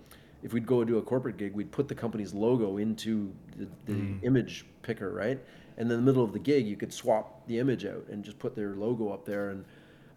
[0.42, 4.26] if we'd go do a corporate gig we'd put the company's logo into the, the
[4.26, 5.40] image picker right?
[5.78, 8.38] And in the middle of the gig you could swap the image out and just
[8.38, 9.64] put their logo up there and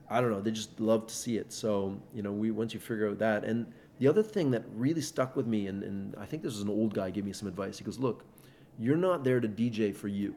[0.09, 0.41] I don't know.
[0.41, 1.53] They just love to see it.
[1.53, 5.01] So you know, we once you figure out that, and the other thing that really
[5.01, 7.47] stuck with me, and, and I think this was an old guy giving me some
[7.47, 7.77] advice.
[7.77, 8.23] He goes, "Look,
[8.79, 10.35] you're not there to DJ for you.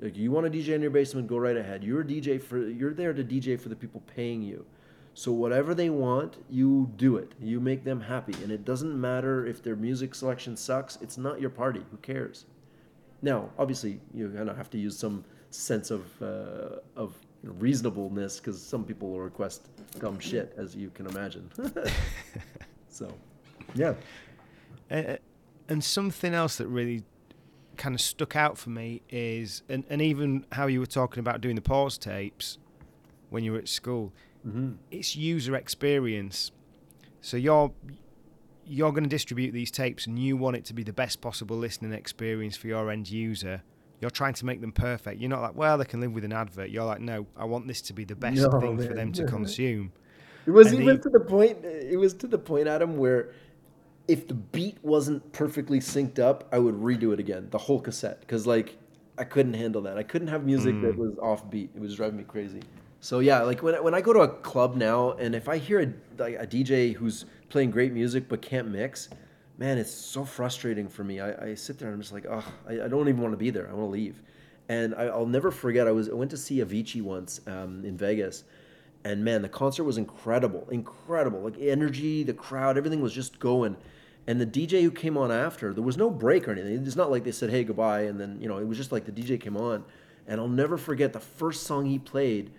[0.00, 1.84] Like you want to DJ in your basement, go right ahead.
[1.84, 4.64] You're a DJ for you're there to DJ for the people paying you.
[5.14, 7.32] So whatever they want, you do it.
[7.40, 10.96] You make them happy, and it doesn't matter if their music selection sucks.
[11.00, 11.80] It's not your party.
[11.90, 12.44] Who cares?
[13.22, 18.60] Now, obviously, you kind of have to use some sense of uh, of reasonableness because
[18.62, 21.50] some people will request dumb shit, as you can imagine.
[22.96, 23.12] so,
[23.74, 23.94] yeah,
[24.90, 25.16] Uh,
[25.68, 27.02] and something else that really
[27.76, 31.40] kind of stuck out for me is, and, and even how you were talking about
[31.40, 32.58] doing the pause tapes
[33.30, 34.12] when you were at school,
[34.92, 36.52] it's user experience.
[37.20, 37.72] So you're
[38.64, 41.56] you're going to distribute these tapes, and you want it to be the best possible
[41.56, 43.62] listening experience for your end user.
[44.00, 45.20] You're trying to make them perfect.
[45.20, 46.70] You're not like, well, they can live with an advert.
[46.70, 49.24] You're like, no, I want this to be the best No, thing for them to
[49.36, 49.92] consume.
[50.46, 51.64] It was And even he- to the point.
[51.64, 53.32] It was to the point, Adam, where
[54.08, 58.20] if the beat wasn't perfectly synced up, I would redo it again, the whole cassette,
[58.20, 58.76] because like
[59.18, 59.96] I couldn't handle that.
[59.98, 61.70] I couldn't have music that was off beat.
[61.74, 62.60] It was driving me crazy.
[63.00, 65.58] So yeah, like when I- when I go to a club now, and if I
[65.58, 69.08] hear a, like a DJ who's playing great music but can't mix,
[69.58, 71.20] man, it's so frustrating for me.
[71.20, 73.38] I, I sit there and I'm just like, oh, I, I don't even want to
[73.38, 73.68] be there.
[73.68, 74.22] I want to leave.
[74.68, 75.86] And I, I'll never forget.
[75.86, 78.44] I was I went to see Avicii once um, in Vegas,
[79.06, 81.40] and man, the concert was incredible, incredible.
[81.40, 83.76] Like energy, the crowd, everything was just going.
[84.26, 86.84] And the DJ who came on after, there was no break or anything.
[86.84, 89.04] It's not like they said, "Hey, goodbye," and then you know, it was just like
[89.04, 89.84] the DJ came on.
[90.26, 92.50] And I'll never forget the first song he played.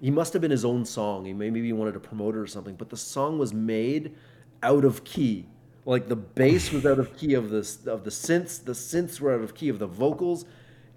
[0.00, 1.26] He must have been his own song.
[1.26, 2.74] He maybe he wanted to promote it or something.
[2.74, 4.14] But the song was made
[4.62, 5.44] out of key.
[5.84, 8.64] Like the bass was out of key of the of the synths.
[8.64, 10.46] The synths were out of key of the vocals.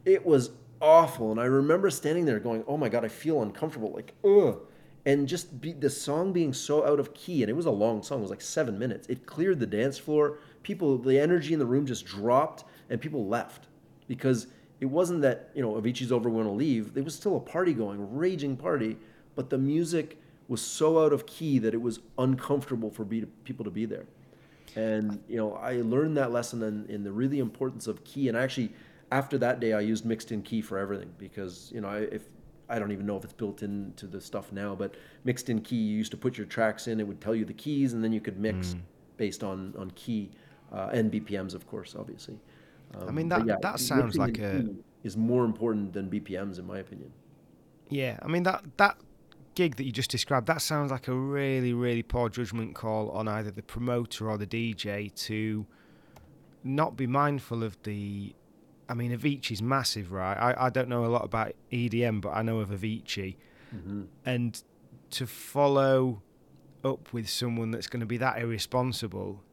[0.06, 1.32] It was awful.
[1.32, 4.62] And I remember standing there going, "Oh my god, I feel uncomfortable." Like, ugh
[5.06, 8.02] and just be, the song being so out of key and it was a long
[8.02, 10.40] song it was like seven minutes it cleared the dance floor.
[10.64, 13.68] People the energy in the room just dropped and people left
[14.08, 14.48] because
[14.82, 16.94] it wasn't that you know avicii's over we're going to leave.
[16.94, 18.98] There was still a party going raging party
[19.36, 23.66] but the music was so out of key that it was uncomfortable for be, people
[23.66, 24.06] to be there.
[24.76, 28.38] And you know i learned that lesson in, in the really importance of key and
[28.38, 28.74] actually
[29.12, 32.24] after that day i used mixed in key for everything because you know I, if
[32.70, 35.76] I don't even know if it's built into the stuff now, but mixed in key,
[35.76, 38.12] you used to put your tracks in, it would tell you the keys, and then
[38.12, 38.76] you could mix
[39.18, 40.32] based on on key
[40.72, 42.40] uh, and BPMs, of course, obviously.
[42.96, 46.66] Um, I mean, but that- that sounds like a- is more important than BPMs, in
[46.66, 47.12] my opinion.
[47.90, 48.98] Yeah, I mean that that
[49.54, 53.28] gig that you just described that sounds like a really really poor judgment call on
[53.28, 55.66] either the promoter or the DJ to
[56.64, 58.34] not be mindful of the.
[58.88, 60.36] I mean, Avicii's massive, right?
[60.36, 63.36] I, I don't know a lot about EDM, but I know of Avicii,
[64.26, 64.62] and
[65.12, 66.22] to follow
[66.84, 69.44] up with someone that's going to be that irresponsible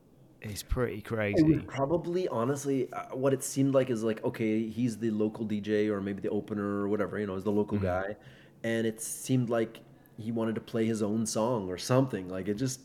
[0.41, 1.65] is pretty crazy.
[1.67, 6.01] probably, honestly, uh, what it seemed like is like, okay, he's the local DJ or
[6.01, 7.87] maybe the opener or whatever, you know, is the local Mm-hmm.
[7.87, 8.17] guy.
[8.65, 9.81] And it seemed like
[10.19, 12.29] he wanted to play his own song or something.
[12.29, 12.81] Like it just,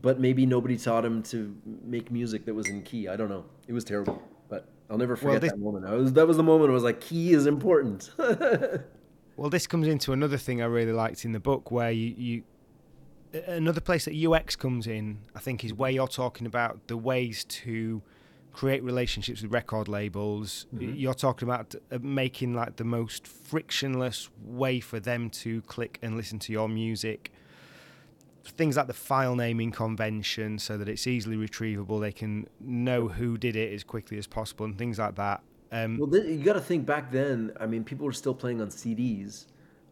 [0.00, 1.54] but maybe nobody taught him to
[1.84, 3.08] make music that was in key.
[3.08, 3.44] I don't know.
[3.68, 4.22] It was terrible,
[4.90, 5.86] I'll never forget this- that moment.
[5.86, 8.10] I was, that was the moment I was like, key is important.
[9.36, 12.42] Well, this comes into another thing I really liked in the book, where you, you
[13.48, 15.18] another place that UX comes in.
[15.34, 18.00] I think is where you're talking about the ways to
[18.52, 20.66] create relationships with record labels.
[20.78, 26.16] You're talking about uh, making like the most frictionless way for them to click and
[26.16, 27.32] listen to your music.
[28.44, 32.00] Things like the file naming convention, so that it's easily retrievable.
[32.00, 35.42] They can know who did it as quickly as possible, and things like that.
[35.72, 37.52] Um, Well, th- you got to think back then.
[37.58, 39.46] I mean, people were still playing on CDs.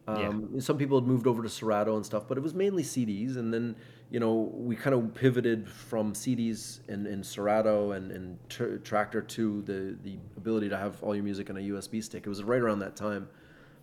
[0.07, 0.29] Yeah.
[0.29, 3.37] Um, Some people had moved over to Serato and stuff, but it was mainly CDs.
[3.37, 3.75] And then,
[4.09, 9.25] you know, we kind of pivoted from CDs and, and Serato and, and tr- Traktor
[9.29, 12.23] to the, the ability to have all your music on a USB stick.
[12.25, 13.29] It was right around that time.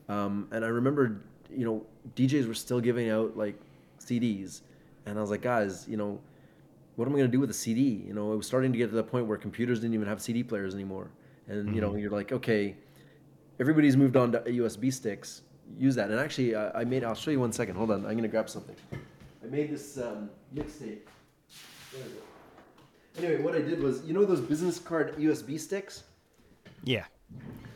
[0.08, 3.58] Um, and I remember, you know, DJs were still giving out like
[4.10, 4.62] CDs.
[5.06, 6.20] And I was like, guys, you know,
[6.96, 8.04] what am I going to do with a CD?
[8.06, 10.20] You know, it was starting to get to the point where computers didn't even have
[10.20, 11.10] CD players anymore.
[11.48, 12.76] And, you know, you're like, okay,
[13.58, 15.42] everybody's moved on to USB sticks.
[15.78, 16.10] Use that.
[16.10, 17.76] And actually, I, I made, I'll show you one second.
[17.76, 17.98] Hold on.
[17.98, 18.76] I'm going to grab something.
[18.92, 21.00] I made this um, mixtape.
[21.92, 23.26] There we go.
[23.26, 26.04] Anyway, what I did was, you know those business card USB sticks?
[26.84, 27.04] yeah,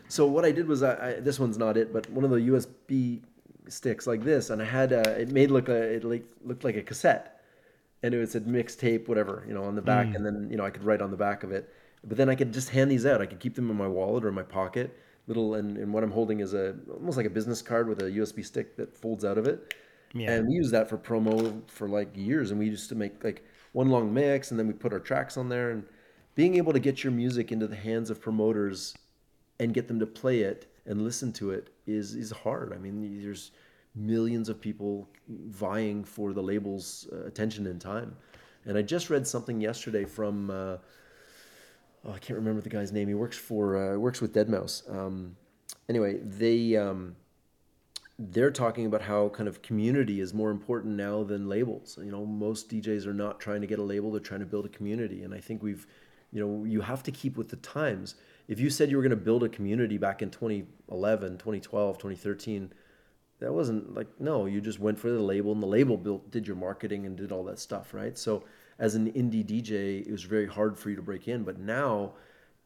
[0.08, 2.38] So what I did was, I, I this one's not it, but one of the
[2.38, 3.20] USB
[3.68, 6.76] sticks like this, and I had uh, it made look a, it like looked like
[6.76, 7.40] a cassette,
[8.02, 10.70] and it said mixtape, whatever, you know, on the back, and then you know I
[10.70, 11.72] could write on the back of it.
[12.06, 13.22] But then I could just hand these out.
[13.22, 14.98] I could keep them in my wallet or in my pocket.
[15.26, 18.10] Little, and, and what I'm holding is a almost like a business card with a
[18.10, 19.74] USB stick that folds out of it.
[20.12, 20.32] Yeah.
[20.32, 23.42] And we used that for promo for like years, and we used to make like
[23.72, 25.70] one long mix, and then we put our tracks on there.
[25.70, 25.84] And
[26.34, 28.94] being able to get your music into the hands of promoters
[29.58, 32.72] and get them to play it and listen to it is is hard.
[32.72, 33.52] I mean, there's
[33.94, 38.16] millions of people vying for the label's uh, attention and time.
[38.66, 40.76] And I just read something yesterday from uh,
[42.04, 43.08] oh, I can't remember the guy's name.
[43.08, 44.94] He works for uh, works with Deadmau5.
[44.94, 45.36] Um,
[45.88, 47.16] anyway, they um,
[48.18, 51.98] they're talking about how kind of community is more important now than labels.
[52.02, 54.66] You know, most DJs are not trying to get a label; they're trying to build
[54.66, 55.22] a community.
[55.22, 55.86] And I think we've,
[56.32, 58.14] you know, you have to keep with the times.
[58.48, 62.72] If you said you were going to build a community back in 2011, 2012, 2013,
[63.40, 64.46] that wasn't like no.
[64.46, 67.32] You just went for the label, and the label built did your marketing and did
[67.32, 68.16] all that stuff, right?
[68.16, 68.44] So
[68.78, 71.42] as an indie DJ, it was very hard for you to break in.
[71.42, 72.12] But now,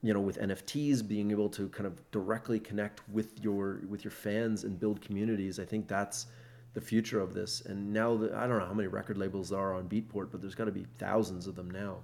[0.02, 4.10] you know, with NFTs, being able to kind of directly connect with your with your
[4.12, 6.26] fans and build communities, I think that's
[6.74, 7.62] the future of this.
[7.62, 10.40] And now, the, I don't know how many record labels there are on Beatport, but
[10.40, 11.98] there's got to be thousands of them now.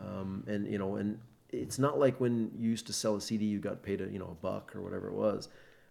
[0.00, 1.18] um, and you know, and
[1.52, 4.18] it's not like when you used to sell a CD, you got paid a you
[4.18, 5.48] know a buck or whatever it was.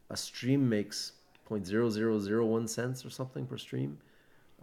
[0.10, 1.13] A stream makes
[1.50, 3.97] 0.0001 cents or something per stream.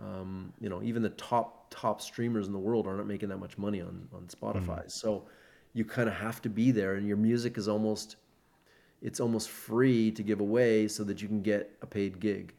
[0.00, 3.58] Um, you know, even the top top streamers in the world aren't making that much
[3.58, 4.84] money on on Spotify.
[4.84, 4.90] Mm.
[4.90, 5.24] So
[5.72, 8.16] you kind of have to be there, and your music is almost
[9.00, 12.54] it's almost free to give away so that you can get a paid gig.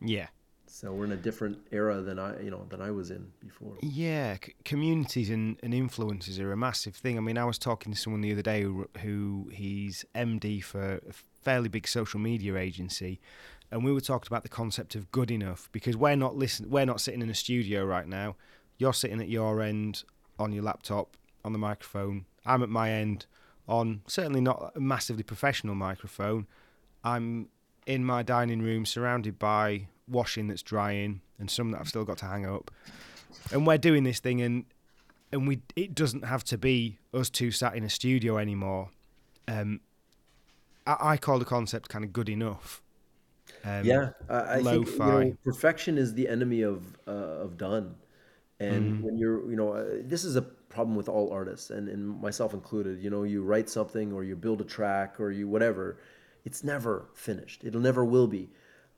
[0.00, 0.28] Yeah.
[0.72, 3.74] So we're in a different era than I, you know, than I was in before.
[3.82, 7.18] Yeah, c- communities and, and influences are a massive thing.
[7.18, 11.00] I mean, I was talking to someone the other day who, who he's MD for
[11.08, 13.20] a fairly big social media agency,
[13.70, 16.86] and we were talking about the concept of good enough because we're not listen, we're
[16.86, 18.36] not sitting in a studio right now.
[18.78, 20.04] You're sitting at your end
[20.38, 22.26] on your laptop on the microphone.
[22.46, 23.26] I'm at my end
[23.68, 26.46] on certainly not a massively professional microphone.
[27.02, 27.48] I'm
[27.86, 32.18] in my dining room surrounded by washing that's drying and some that I've still got
[32.18, 32.70] to hang up.
[33.52, 34.64] And we're doing this thing and
[35.32, 38.90] and we it doesn't have to be us two sat in a studio anymore.
[39.46, 39.80] Um,
[40.86, 42.82] I, I call the concept kind of good enough.
[43.64, 47.94] Um, yeah, I, I think you know, perfection is the enemy of uh, of done.
[48.60, 51.88] And mm when you're, you know, uh, this is a problem with all artists, and,
[51.88, 53.02] and myself included.
[53.02, 55.96] You know, you write something or you build a track or you whatever,
[56.44, 57.64] it's never finished.
[57.64, 58.50] It'll never will be.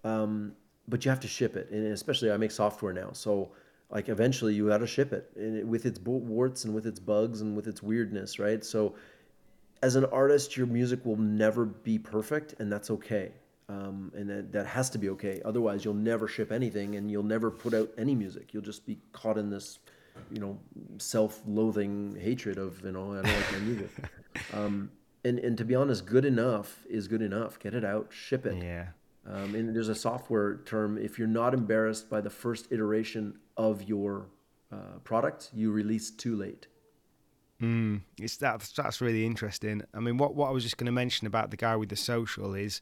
[0.03, 0.55] Um,
[0.89, 3.53] but you have to ship it, and especially I make software now, so
[3.91, 7.43] like eventually you got to ship it and with its warts and with its bugs
[7.43, 8.65] and with its weirdness, right?
[8.65, 8.95] So
[9.83, 13.33] as an artist, your music will never be perfect, and that's okay.
[13.69, 15.41] Um, and that, that has to be okay.
[15.45, 18.55] Otherwise, you'll never ship anything, and you'll never put out any music.
[18.55, 19.81] You'll just be caught in this,
[20.31, 20.59] you know,
[20.99, 23.91] self-loathing hatred of you know I don't like my music.
[24.55, 24.91] Um,
[25.25, 27.59] and and to be honest, good enough is good enough.
[27.59, 28.63] Get it out, ship it.
[28.63, 28.87] Yeah.
[29.27, 30.99] Um, and there's a software term.
[30.99, 34.27] If you're not embarrassed by the first iteration of your
[34.73, 36.67] uh, product, you release too late.
[37.61, 39.83] Mm, it's that that's really interesting.
[39.95, 41.97] I mean, what what I was just going to mention about the guy with the
[41.97, 42.81] social is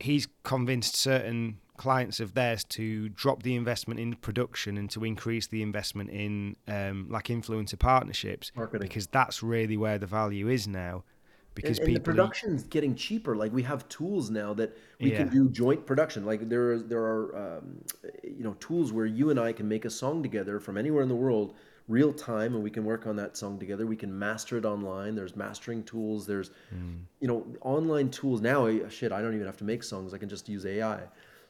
[0.00, 5.46] he's convinced certain clients of theirs to drop the investment in production and to increase
[5.46, 8.86] the investment in um, like influencer partnerships Marketing.
[8.86, 11.04] because that's really where the value is now
[11.54, 13.36] because and, and the production's getting cheaper.
[13.36, 15.18] Like we have tools now that we yeah.
[15.18, 16.24] can do joint production.
[16.24, 17.84] Like there are there are um,
[18.22, 21.08] you know tools where you and I can make a song together from anywhere in
[21.08, 21.54] the world,
[21.88, 23.86] real time, and we can work on that song together.
[23.86, 25.14] We can master it online.
[25.14, 26.26] There's mastering tools.
[26.26, 27.00] There's mm.
[27.20, 28.88] you know online tools now.
[28.88, 30.14] Shit, I don't even have to make songs.
[30.14, 31.00] I can just use AI.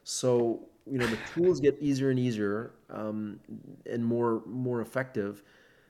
[0.02, 3.38] So you know the tools get easier and easier um,
[3.86, 5.44] and more more effective.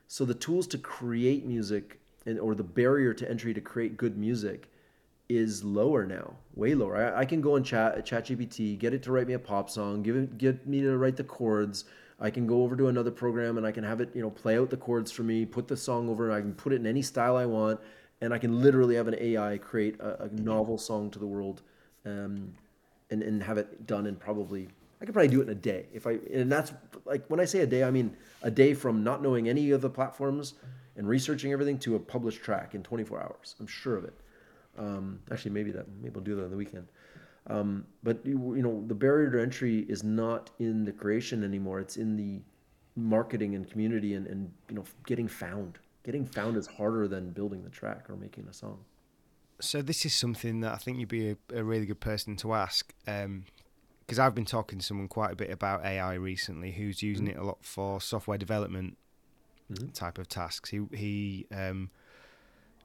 [0.06, 4.16] So the tools to create music and or the barrier to entry to create good
[4.16, 4.70] music
[5.28, 6.96] is lower now, way lower.
[6.96, 10.02] I, I can go on chat ChatGPT, get it to write me a pop song,
[10.02, 11.84] give it get me to write the chords.
[12.20, 14.58] I can go over to another program and I can have it, you know, play
[14.58, 17.02] out the chords for me, put the song over, I can put it in any
[17.02, 17.80] style I want,
[18.20, 21.62] and I can literally have an AI create a, a novel song to the world,
[22.04, 22.52] um,
[23.10, 24.68] and and have it done in probably
[25.00, 26.72] I could probably do it in a day if I and that's
[27.04, 29.80] like when I say a day I mean a day from not knowing any of
[29.80, 30.54] the platforms
[30.96, 33.54] and researching everything to a published track in 24 hours.
[33.60, 34.14] I'm sure of it.
[34.78, 36.88] Um, actually, maybe that maybe we'll do that on the weekend.
[37.48, 41.80] Um, but you, you know, the barrier to entry is not in the creation anymore.
[41.80, 42.40] It's in the
[42.94, 45.78] marketing and community and, and you know getting found.
[46.04, 48.78] Getting found is harder than building the track or making a song.
[49.60, 52.54] So this is something that I think you'd be a, a really good person to
[52.54, 52.92] ask.
[53.06, 53.44] Um,
[54.00, 57.38] because I've been talking to someone quite a bit about AI recently, who's using mm-hmm.
[57.38, 58.98] it a lot for software development
[59.74, 59.90] mm-hmm.
[59.90, 60.70] type of tasks.
[60.70, 61.90] He he um,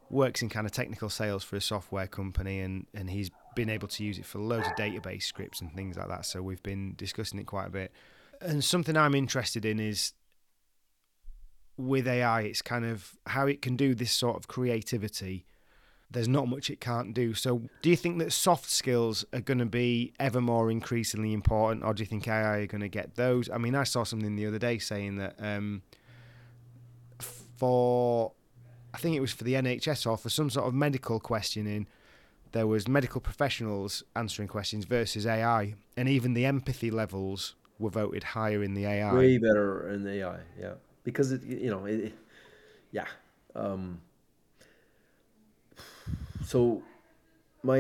[0.10, 3.88] works in kind of technical sales for a software company, and and he's been able
[3.88, 6.26] to use it for loads of database scripts and things like that.
[6.26, 7.92] So we've been discussing it quite a bit.
[8.40, 10.14] And something I'm interested in is
[11.76, 15.46] with AI, it's kind of how it can do this sort of creativity.
[16.10, 17.34] There's not much it can't do.
[17.34, 21.84] So, do you think that soft skills are going to be ever more increasingly important,
[21.84, 23.50] or do you think AI are going to get those?
[23.50, 25.82] I mean, I saw something the other day saying that um,
[27.58, 28.32] for
[28.94, 31.88] I think it was for the NHS or for some sort of medical questioning.
[32.54, 38.24] There was medical professionals answering questions versus AI, and even the empathy levels were voted
[38.24, 39.14] higher in the AI.
[39.14, 42.14] Way better in the AI, yeah, because it, you know, it,
[42.92, 43.06] yeah.
[43.54, 44.02] Um,
[46.46, 46.82] so,
[47.64, 47.78] my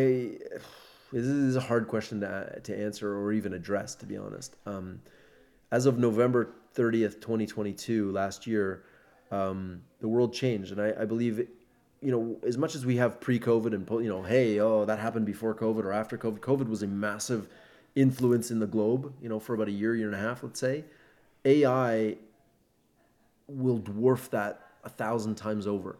[1.13, 4.55] this is a hard question to to answer or even address, to be honest.
[4.65, 5.01] Um,
[5.71, 8.84] as of November thirtieth, twenty twenty two, last year,
[9.32, 11.39] um, the world changed, and I, I believe,
[12.01, 15.25] you know, as much as we have pre-COVID and you know, hey, oh, that happened
[15.25, 16.39] before COVID or after COVID.
[16.39, 17.47] COVID was a massive
[17.95, 20.59] influence in the globe, you know, for about a year, year and a half, let's
[20.59, 20.86] say.
[21.45, 22.17] AI
[23.47, 25.97] will dwarf that a thousand times over.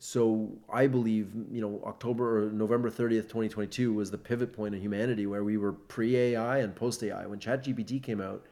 [0.00, 4.80] So I believe, you know, October or November 30th, 2022 was the pivot point in
[4.80, 7.26] humanity where we were pre AI and post AI.
[7.26, 8.44] When ChatGPT came out,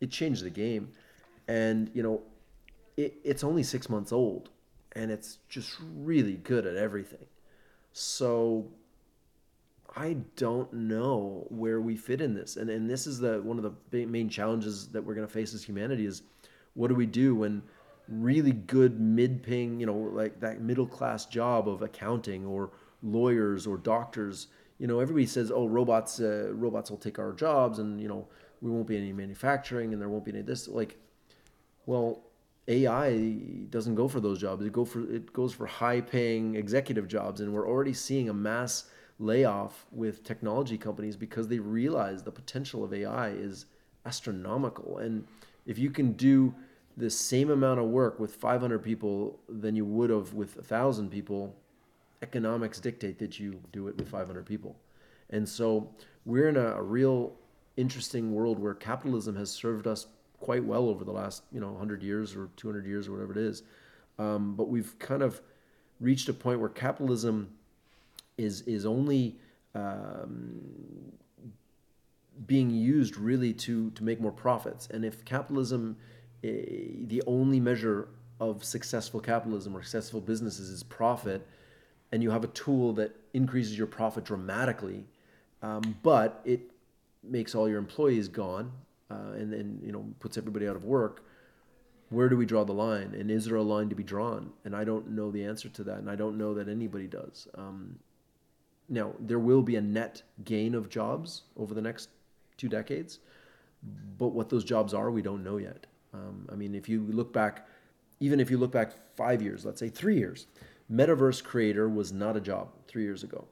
[0.00, 0.90] it changed the game.
[1.46, 2.22] And, you know,
[2.96, 4.50] it, it's only six months old
[4.92, 7.26] and it's just really good at everything.
[7.92, 8.68] So
[9.96, 12.56] I don't know where we fit in this.
[12.56, 15.54] And, and this is the one of the main challenges that we're going to face
[15.54, 16.22] as humanity is
[16.74, 17.62] what do we do when
[18.08, 22.70] really good mid ping, you know, like that middle class job of accounting or
[23.02, 24.48] lawyers or doctors.
[24.78, 28.26] You know, everybody says, "Oh, robots, uh, robots will take our jobs, and you know,
[28.60, 30.98] we won't be any manufacturing, and there won't be any this." Like,
[31.86, 32.24] well,
[32.66, 33.18] AI
[33.70, 34.64] doesn't go for those jobs.
[34.64, 38.84] It go for it goes for high-paying executive jobs, and we're already seeing a mass
[39.18, 43.66] layoff with technology companies because they realize the potential of AI is
[44.06, 44.98] astronomical.
[44.98, 45.26] And
[45.66, 46.54] if you can do
[46.96, 51.54] the same amount of work with 500 people than you would have with 1,000 people,
[52.22, 54.76] economics dictate that you do it with 500 people.
[55.30, 55.90] And so
[56.24, 57.32] we're in a, a, real
[57.76, 60.06] interesting world where capitalism has served us
[60.44, 63.38] quite well over the last, you know, 100 years or 200 years or whatever it
[63.38, 63.62] is.
[64.18, 65.40] Um, but we've kind of
[66.00, 67.54] reached a point where capitalism
[68.36, 69.38] is is only
[69.74, 70.60] um,
[72.46, 74.86] being used really to to make more profits.
[74.90, 75.96] And if capitalism
[76.42, 81.46] the only measure of successful capitalism or successful businesses is profit,
[82.12, 85.06] and you have a tool that increases your profit dramatically,
[85.62, 86.60] um, but it
[87.22, 88.72] makes all your employees gone,
[89.10, 91.24] uh, and then you know puts everybody out of work.
[92.10, 93.14] Where do we draw the line?
[93.18, 94.52] And is there a line to be drawn?
[94.64, 97.48] And I don't know the answer to that, and I don't know that anybody does.
[97.54, 97.98] Um,
[98.88, 102.10] now there will be a net gain of jobs over the next
[102.56, 103.18] two decades,
[104.18, 105.86] but what those jobs are, we don't know yet.
[106.12, 107.66] Um, I mean, if you look back,
[108.20, 110.46] even if you look back five years, let's say three years,
[110.90, 113.46] metaverse creator was not a job three years ago.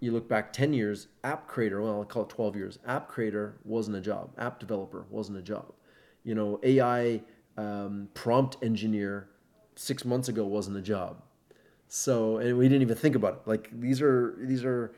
[0.00, 3.58] You look back 10 years, app creator, well, I'll call it 12 years, app creator
[3.64, 5.72] wasn't a job, app developer wasn't a job.
[6.24, 7.22] You know, AI
[7.56, 9.28] um, prompt engineer
[9.76, 11.22] six months ago wasn't a job.
[11.88, 13.40] So, and we didn't even think about it.
[13.46, 14.92] Like these are, these are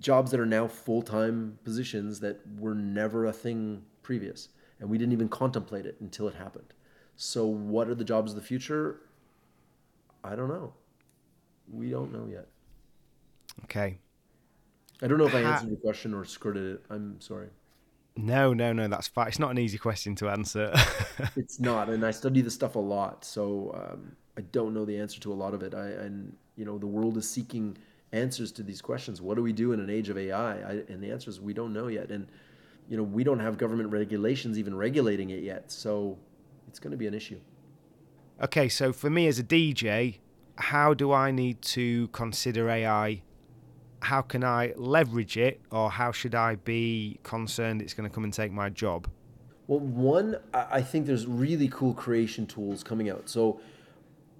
[0.00, 4.48] jobs that are now full-time positions that were never a thing previous
[4.80, 6.72] and we didn't even contemplate it until it happened.
[7.16, 9.00] So, what are the jobs of the future?
[10.22, 10.74] I don't know.
[11.72, 12.46] We don't know yet.
[13.64, 13.98] Okay.
[15.02, 16.84] I don't know if I answered your question or skirted it.
[16.90, 17.48] I'm sorry.
[18.16, 19.28] No, no, no, that's fine.
[19.28, 20.72] It's not an easy question to answer.
[21.36, 24.98] it's not, and I study this stuff a lot, so um, I don't know the
[24.98, 25.74] answer to a lot of it.
[25.74, 27.76] I and you know the world is seeking
[28.12, 29.20] answers to these questions.
[29.20, 30.52] What do we do in an age of AI?
[30.52, 32.10] I, and the answer is we don't know yet.
[32.10, 32.26] And
[32.88, 35.70] you know, we don't have government regulations even regulating it yet.
[35.70, 36.18] So
[36.68, 37.40] it's going to be an issue.
[38.42, 40.18] Okay, so for me as a DJ,
[40.56, 43.22] how do I need to consider AI?
[44.06, 48.22] How can I leverage it, or how should I be concerned it's going to come
[48.22, 49.08] and take my job?
[49.66, 53.28] Well, one, I think there's really cool creation tools coming out.
[53.28, 53.58] So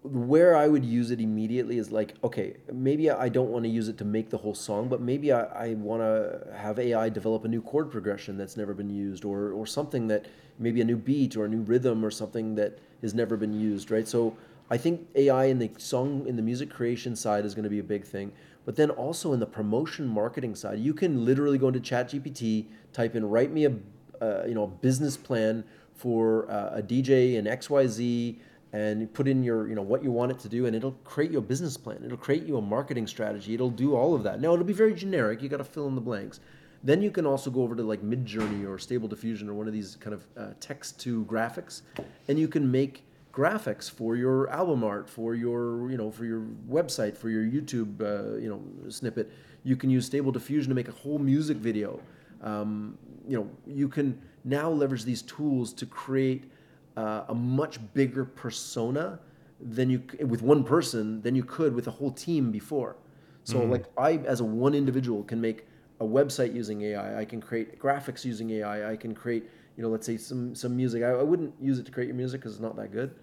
[0.05, 3.89] where I would use it immediately is like, okay, maybe I don't want to use
[3.89, 7.45] it to make the whole song, but maybe I, I want to have AI develop
[7.45, 10.27] a new chord progression that's never been used, or or something that
[10.61, 13.91] maybe a new beat or a new rhythm or something that has never been used,
[13.91, 14.07] right?
[14.07, 14.37] So
[14.71, 17.81] I think AI in the song in the music creation side is going to be
[17.81, 18.31] a big thing,
[18.67, 23.15] but then also in the promotion marketing side, you can literally go into ChatGPT, type
[23.17, 23.73] in "write me a
[24.21, 25.65] uh, you know a business plan
[25.95, 28.39] for uh, a DJ in X Y Z,
[28.73, 31.31] and put in your you know what you want it to do and it'll create
[31.31, 32.03] you a business plan.
[32.05, 33.55] It'll create you a marketing strategy.
[33.55, 34.41] It'll do all of that.
[34.41, 35.43] Now it'll be very generic.
[35.43, 36.41] You got to fill in the blanks.
[36.83, 39.73] Then you can also go over to like midjourney or stable diffusion or one of
[39.73, 41.83] these kind of uh, text to graphics
[42.29, 43.05] and you can make
[43.37, 48.01] graphics for your album art for your you know for your website for your youtube
[48.01, 49.31] uh, you know snippet
[49.63, 52.01] you can use stable diffusion to make a whole music video
[52.43, 52.97] um,
[53.29, 56.51] you know you can now leverage these tools to create
[56.97, 59.19] uh, a much bigger persona
[59.61, 62.97] than you with one person than you could with a whole team before.
[63.45, 63.73] So mm-hmm.
[63.73, 65.67] like I as a one individual can make
[66.01, 67.21] a website using AI.
[67.21, 68.93] I can create graphics using AI.
[68.93, 69.45] I can create
[69.77, 71.03] you know let's say some some music.
[71.03, 73.15] I, I wouldn't use it to create your music because it's not that good,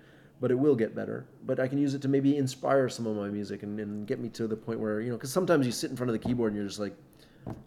[0.44, 1.26] but it will get better.
[1.46, 4.20] But I can use it to maybe inspire some of my music and, and get
[4.20, 6.20] me to the point where you know because sometimes you sit in front of the
[6.20, 6.96] keyboard and you're just like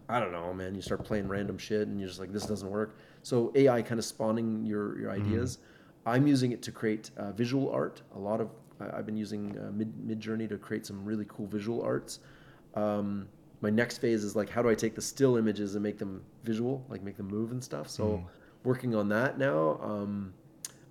[0.07, 0.75] I don't know, man.
[0.75, 2.97] You start playing random shit and you're just like, this doesn't work.
[3.23, 5.25] So AI kind of spawning your your mm-hmm.
[5.25, 5.57] ideas.
[5.57, 5.73] Mm-hmm
[6.07, 8.01] I'm using it to create uh, visual art.
[8.15, 8.49] A lot of
[8.79, 12.19] I've been using uh, Mid Midjourney to create some really cool visual arts.
[12.75, 13.27] Um,
[13.59, 16.23] my next phase is like how do I take the still images and make them
[16.45, 17.89] visual, like make them move and stuff.
[17.89, 18.23] So mm.
[18.63, 19.79] working on that now.
[19.83, 20.33] Um,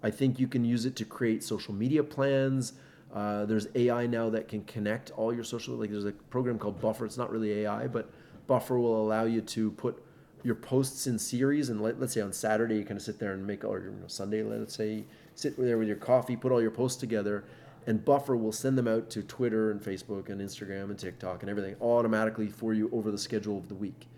[0.02, 2.74] I think you can use it to create social media plans.
[3.14, 5.74] Uh, there's AI now that can connect all your social.
[5.76, 7.06] Like there's a program called Buffer.
[7.06, 8.10] It's not really AI, but
[8.46, 10.02] Buffer will allow you to put
[10.42, 11.70] your posts in series.
[11.70, 13.90] And let, us say on Saturday you kind of sit there and make, or you
[13.90, 17.44] know, Sunday, let's say, sit there with your coffee, put all your posts together,
[17.86, 21.50] and Buffer will send them out to Twitter and Facebook and Instagram and TikTok and
[21.50, 24.08] everything automatically for you over the schedule of the week.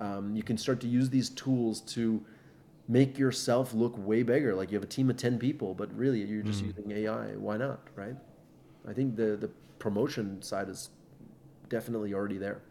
[0.00, 2.24] Um, you can start to use these tools to
[2.88, 4.54] make yourself look way bigger.
[4.54, 6.68] Like you have a team of 10 people, but really you're just mm.
[6.68, 7.36] using AI.
[7.36, 7.80] Why not?
[7.94, 8.16] Right.
[8.88, 10.88] I think the, the promotion side is
[11.68, 12.62] definitely already there.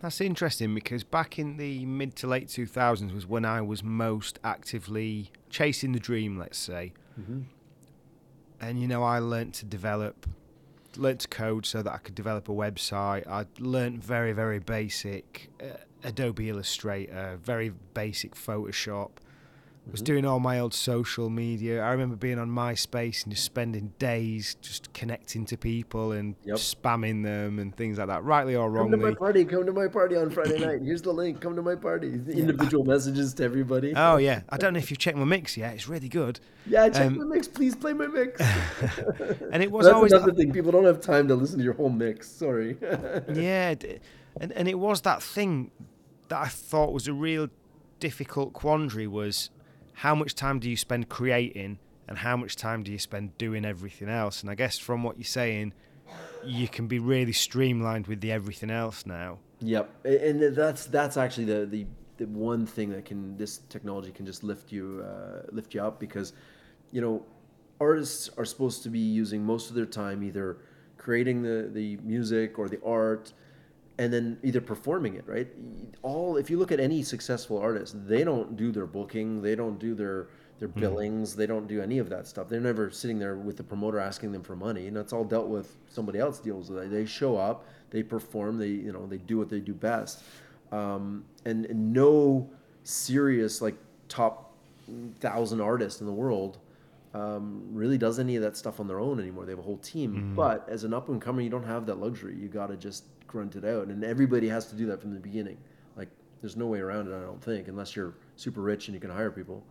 [0.00, 4.38] That's interesting because back in the mid to late 2000s was when I was most
[4.42, 6.92] actively chasing the dream, let's say.
[7.20, 7.42] Mm-hmm.
[8.60, 10.26] And, you know, I learned to develop,
[10.96, 13.26] learned to code so that I could develop a website.
[13.26, 19.10] I learned very, very basic uh, Adobe Illustrator, very basic Photoshop
[19.90, 20.04] was mm-hmm.
[20.04, 21.82] doing all my old social media.
[21.82, 26.56] I remember being on MySpace and just spending days just connecting to people and yep.
[26.56, 28.92] spamming them and things like that, rightly or wrongly.
[28.92, 29.44] Come to my party.
[29.44, 30.82] Come to my party on Friday night.
[30.82, 31.40] Here's the link.
[31.40, 32.12] Come to my party.
[32.28, 33.92] Individual messages to everybody.
[33.96, 34.42] Oh yeah.
[34.50, 35.74] I don't know if you've checked my mix yet.
[35.74, 36.38] It's really good.
[36.66, 37.48] Yeah, check um, my mix.
[37.48, 38.40] Please play my mix.
[39.52, 40.52] and it was That's always another thing.
[40.52, 42.30] People don't have time to listen to your whole mix.
[42.30, 42.76] Sorry.
[43.32, 43.74] yeah,
[44.40, 45.72] and and it was that thing
[46.28, 47.48] that I thought was a real
[47.98, 49.50] difficult quandary was
[49.94, 51.78] how much time do you spend creating
[52.08, 54.40] and how much time do you spend doing everything else?
[54.40, 55.72] And I guess from what you're saying,
[56.44, 59.38] you can be really streamlined with the everything else now.
[59.60, 61.86] Yep, and that's that's actually the the,
[62.16, 66.00] the one thing that can this technology can just lift you uh, lift you up
[66.00, 66.32] because,
[66.90, 67.24] you know,
[67.80, 70.58] artists are supposed to be using most of their time either
[70.98, 73.32] creating the the music or the art
[73.98, 75.48] and then either performing it right
[76.02, 79.78] all if you look at any successful artist they don't do their booking they don't
[79.78, 80.28] do their
[80.58, 83.56] their mm billings they don't do any of that stuff they're never sitting there with
[83.56, 86.84] the promoter asking them for money and that's all dealt with somebody else deals with
[86.84, 90.22] it they show up they perform they you know they do what they do best
[90.70, 92.48] um, and, and no
[92.84, 93.74] serious like
[94.08, 94.54] top
[95.20, 96.58] thousand artist in the world
[97.14, 99.44] um, really does any of that stuff on their own anymore.
[99.44, 100.14] They have a whole team.
[100.14, 102.34] mm But as an up and comer, you don't have that luxury.
[102.34, 105.18] You got to just grunt it out, and everybody has to do that from the
[105.20, 105.56] beginning.
[105.96, 106.08] Like
[106.42, 109.10] there's no way around it, I don't think, unless you're super rich and you can
[109.10, 109.64] hire people,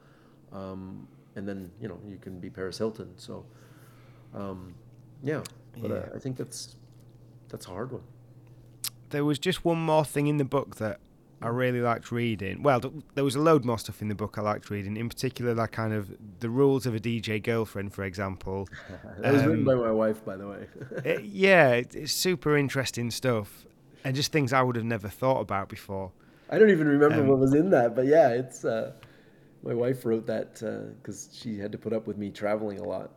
[0.52, 3.14] um, and then you know you can be Paris Hilton.
[3.18, 3.46] So,
[4.34, 4.74] um,
[5.24, 5.44] yeah,
[5.80, 6.06] but uh, yeah.
[6.16, 6.76] I think that's
[7.50, 8.04] that's a hard one.
[9.12, 11.00] There was just one more thing in the book that
[11.42, 12.62] I really liked reading.
[12.62, 12.82] Well,
[13.16, 14.96] there was a load more stuff in the book I liked reading.
[14.96, 18.70] In particular, that kind of the rules of a DJ girlfriend, for example.
[19.20, 20.68] that was um, written by my wife, by the way.
[21.04, 23.66] it, yeah, it, it's super interesting stuff,
[24.04, 26.12] and just things I would have never thought about before.
[26.50, 28.92] I don't even remember um, what was in that, but yeah, it's uh,
[29.64, 30.56] my wife wrote that
[31.02, 33.12] because uh, she had to put up with me traveling a lot.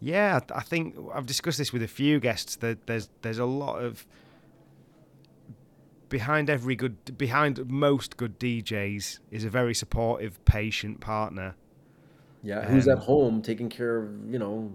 [0.00, 2.56] Yeah, I think I've discussed this with a few guests.
[2.56, 4.06] That there's there's a lot of
[6.08, 11.54] behind every good behind most good DJs is a very supportive, patient partner.
[12.42, 14.72] Yeah, um, who's at home taking care of you know,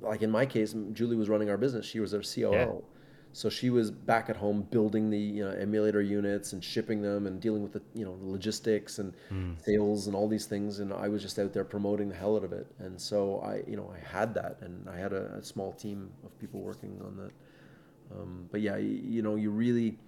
[0.00, 1.86] like in my case, Julie was running our business.
[1.86, 2.52] She was our COO.
[2.52, 2.68] Yeah.
[3.34, 7.26] So she was back at home building the you know, emulator units and shipping them
[7.26, 9.62] and dealing with the you know the logistics and mm.
[9.64, 10.80] sales and all these things.
[10.80, 12.66] And I was just out there promoting the hell out of it.
[12.78, 16.10] And so I you know I had that and I had a, a small team
[16.24, 17.30] of people working on that.
[18.14, 19.98] Um, but yeah, you, you, know, you really,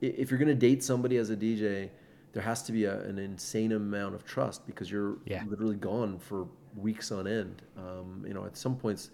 [0.00, 1.90] if you're gonna date somebody as a DJ,
[2.32, 5.42] there has to be a, an insane amount of trust because you're yeah.
[5.46, 7.62] literally gone for weeks on end.
[7.76, 9.10] Um, you know, at some points,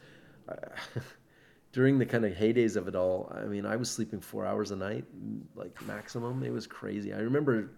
[1.72, 4.70] during the kind of heydays of it all, I mean, I was sleeping four hours
[4.70, 5.04] a night,
[5.54, 6.42] like maximum.
[6.42, 7.12] It was crazy.
[7.12, 7.70] I remember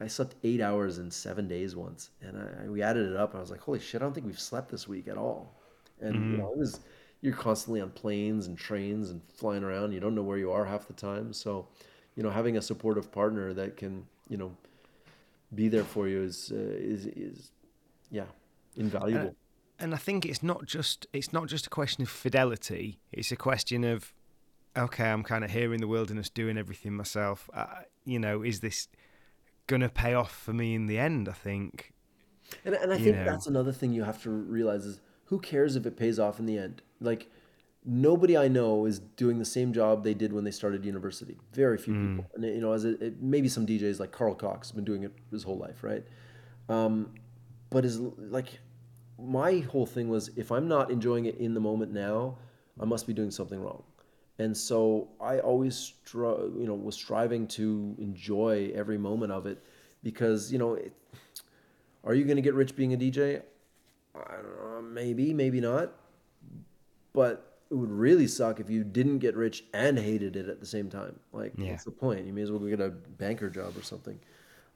[0.00, 3.30] I slept eight hours in seven days once, and I, we added it up.
[3.30, 4.00] And I was like, "Holy shit!
[4.00, 5.60] I don't think we've slept this week at all."
[6.00, 6.30] And mm-hmm.
[6.32, 6.80] you know, it was
[7.20, 9.92] you're constantly on planes and trains and flying around.
[9.92, 11.32] You don't know where you are half the time.
[11.32, 11.66] So,
[12.14, 14.56] you know, having a supportive partner that can, you know,
[15.54, 17.50] be there for you is uh, is is
[18.10, 18.26] yeah,
[18.76, 19.28] invaluable.
[19.28, 19.32] Uh,
[19.80, 23.00] and I think it's not just it's not just a question of fidelity.
[23.12, 24.12] It's a question of
[24.76, 27.48] okay, I'm kind of here in the wilderness doing everything myself.
[27.52, 27.66] Uh,
[28.04, 28.88] you know, is this
[29.66, 31.28] going to pay off for me in the end?
[31.28, 31.92] I think.
[32.64, 33.24] And, and I think know.
[33.24, 36.46] that's another thing you have to realize is who cares if it pays off in
[36.46, 36.82] the end?
[37.00, 37.30] Like
[37.84, 41.36] nobody I know is doing the same job they did when they started university.
[41.52, 42.16] Very few mm.
[42.16, 42.30] people.
[42.34, 45.04] And you know, as it, it, maybe some DJs like Carl Cox has been doing
[45.04, 46.04] it his whole life, right?
[46.68, 47.14] Um,
[47.70, 48.58] but is like
[49.18, 52.36] my whole thing was if I'm not enjoying it in the moment now,
[52.80, 53.82] I must be doing something wrong.
[54.38, 59.62] And so I always, stri- you know, was striving to enjoy every moment of it,
[60.02, 60.92] because you know, it,
[62.04, 63.42] are you going to get rich being a DJ?
[64.28, 65.92] I don't know, maybe, maybe not.
[67.12, 70.66] But it would really suck if you didn't get rich and hated it at the
[70.66, 71.18] same time.
[71.32, 71.72] Like, Yeah.
[71.72, 72.26] what's the point?
[72.26, 74.18] You may as well go get a banker job or something.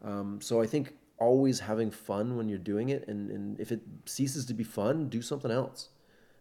[0.02, 3.80] Um, so I think always having fun when you're doing it, and, and if it
[4.06, 5.90] ceases to be fun, do something else.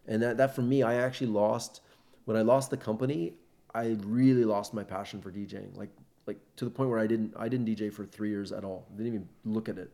[0.06, 1.80] And that, that for me, I actually lost
[2.24, 3.34] when I lost the company.
[3.74, 5.90] I really lost my passion for DJing, like
[6.26, 8.86] like to the point where I didn't I didn't DJ for three years at all.
[8.96, 9.90] Didn't even look at it.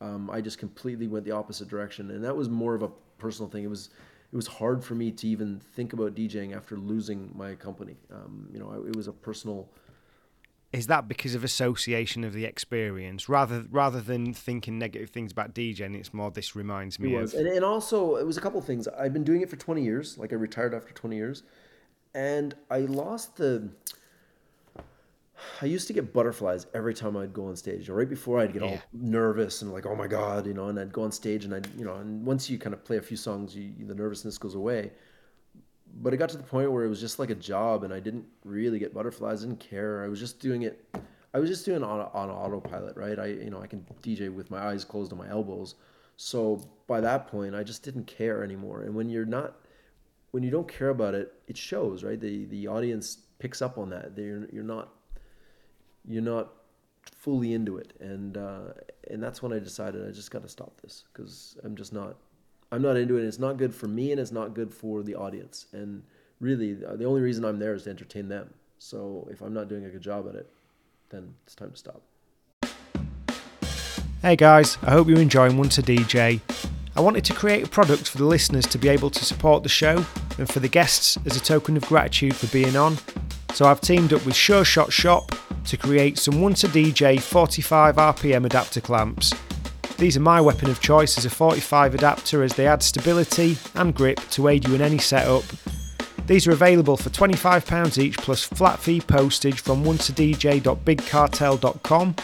[0.00, 2.88] Um, I just completely went the opposite direction, and that was more of a
[3.18, 3.64] personal thing.
[3.64, 3.90] It was
[4.32, 7.96] it was hard for me to even think about DJing after losing my company.
[8.12, 9.68] Um, you know, it was a personal.
[10.70, 15.54] Is that because of association of the experience, rather rather than thinking negative things about
[15.54, 15.96] DJing?
[15.96, 17.40] It's more this reminds me It was, of.
[17.40, 18.86] and, and also it was a couple of things.
[18.86, 20.18] I've been doing it for twenty years.
[20.18, 21.42] Like I retired after twenty years,
[22.14, 23.70] and I lost the.
[25.62, 27.88] I used to get butterflies every time I'd go on stage.
[27.88, 30.92] Right before I'd get all nervous and like, oh my god, you know, and I'd
[30.92, 33.16] go on stage and I'd, you know, and once you kind of play a few
[33.16, 34.92] songs, you, the nervousness goes away.
[36.00, 38.00] But it got to the point where it was just like a job, and I
[38.00, 39.42] didn't really get butterflies.
[39.42, 40.04] I Didn't care.
[40.04, 40.84] I was just doing it.
[41.32, 43.18] I was just doing it on on autopilot, right?
[43.18, 45.76] I you know I can DJ with my eyes closed on my elbows.
[46.16, 48.82] So by that point, I just didn't care anymore.
[48.82, 49.56] And when you're not,
[50.32, 52.20] when you don't care about it, it shows, right?
[52.20, 54.14] The the audience picks up on that.
[54.14, 54.92] They're you're not
[56.08, 56.48] you're not
[57.14, 58.72] fully into it, and uh,
[59.10, 62.16] and that's when I decided I just got to stop this because I'm just not
[62.72, 63.24] I'm not into it.
[63.24, 65.66] It's not good for me, and it's not good for the audience.
[65.72, 66.02] And
[66.40, 68.52] really, uh, the only reason I'm there is to entertain them.
[68.78, 70.48] So if I'm not doing a good job at it,
[71.10, 72.02] then it's time to stop.
[74.22, 76.40] Hey guys, I hope you're enjoying to DJ.
[76.96, 79.68] I wanted to create a product for the listeners to be able to support the
[79.68, 80.04] show
[80.38, 82.96] and for the guests as a token of gratitude for being on.
[83.54, 85.32] So I've teamed up with Sure Shot Shop
[85.68, 89.34] to create some Once A DJ 45 RPM adapter clamps.
[89.98, 93.94] These are my weapon of choice as a 45 adapter as they add stability and
[93.94, 95.44] grip to aid you in any setup.
[96.26, 102.14] These are available for £25 each plus flat fee postage from onceadj.bigcartel.com.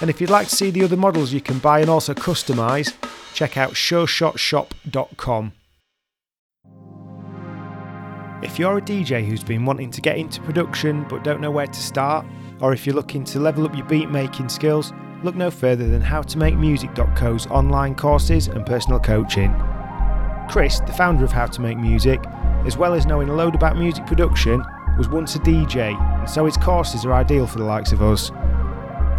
[0.00, 2.94] And if you'd like to see the other models you can buy and also customise,
[3.34, 5.52] check out sureshotshop.com.
[8.42, 11.66] If you're a DJ who's been wanting to get into production but don't know where
[11.66, 12.24] to start,
[12.60, 14.92] or if you're looking to level up your beat making skills,
[15.22, 19.54] look no further than howtomakemusic.co's online courses and personal coaching.
[20.48, 22.20] Chris, the founder of How to Make Music,
[22.64, 24.62] as well as knowing a load about music production,
[24.96, 28.30] was once a DJ, and so his courses are ideal for the likes of us.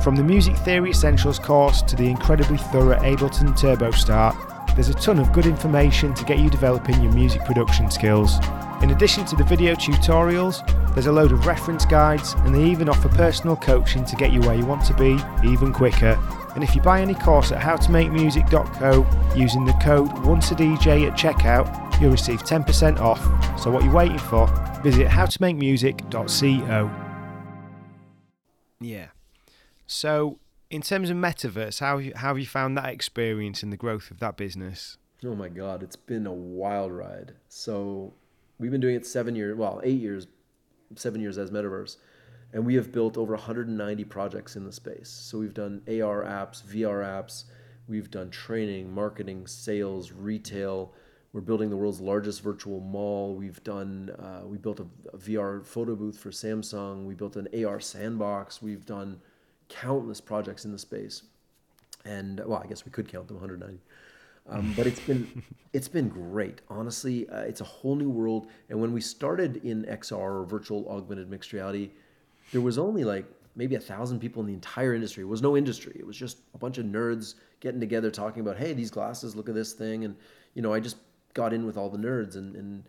[0.04, 4.36] From the Music Theory Essentials course to the incredibly thorough Ableton Turbo Start,
[4.76, 8.40] there's a ton of good information to get you developing your music production skills.
[8.82, 10.64] In addition to the video tutorials,
[10.94, 14.40] there's a load of reference guides, and they even offer personal coaching to get you
[14.42, 16.18] where you want to be even quicker.
[16.54, 22.12] And if you buy any course at howtomakemusic.co using the code ONCEADJ at checkout, you'll
[22.12, 23.20] receive 10% off.
[23.60, 24.46] So what are you waiting for?
[24.84, 26.92] Visit howtomakemusic.co.
[28.80, 29.08] Yeah.
[29.88, 30.38] So,
[30.70, 33.78] in terms of MetaVRse, how have you, how have you found that experience and the
[33.78, 34.98] growth of that business?
[35.26, 37.34] Oh my God, it's been a wild ride.
[37.50, 38.14] So
[38.60, 40.28] we've been doing it seven years, well, eight years,
[40.96, 41.98] seven years as MetaVRse.
[42.54, 45.10] And we have built over 190 projects in the space.
[45.10, 47.44] So we've done AR apps, VR apps,
[47.88, 50.94] we've done training, marketing, sales, retail.
[51.34, 53.36] We're building the world's largest virtual mall.
[53.36, 57.06] We've done, uh, we built a, a VR photo booth for Samsung.
[57.06, 58.62] We built an AR sandbox.
[58.62, 59.20] We've done
[59.68, 61.24] countless projects in the space.
[62.06, 63.84] And well, I guess we could count them 190.
[64.50, 65.44] Um, but it's been
[65.74, 66.62] it's been great.
[66.70, 68.48] Honestly, uh, it's a whole new world.
[68.70, 71.92] And when we started in XR or virtual augmented mixed reality,
[72.52, 73.26] there was only like
[73.56, 75.24] maybe a thousand people in the entire industry.
[75.24, 75.96] It was no industry.
[75.98, 79.50] It was just a bunch of nerds getting together talking about, hey, these glasses, look
[79.50, 80.06] at this thing.
[80.06, 80.16] And
[80.54, 80.98] you know, I just
[81.34, 82.84] got in with all the nerds and and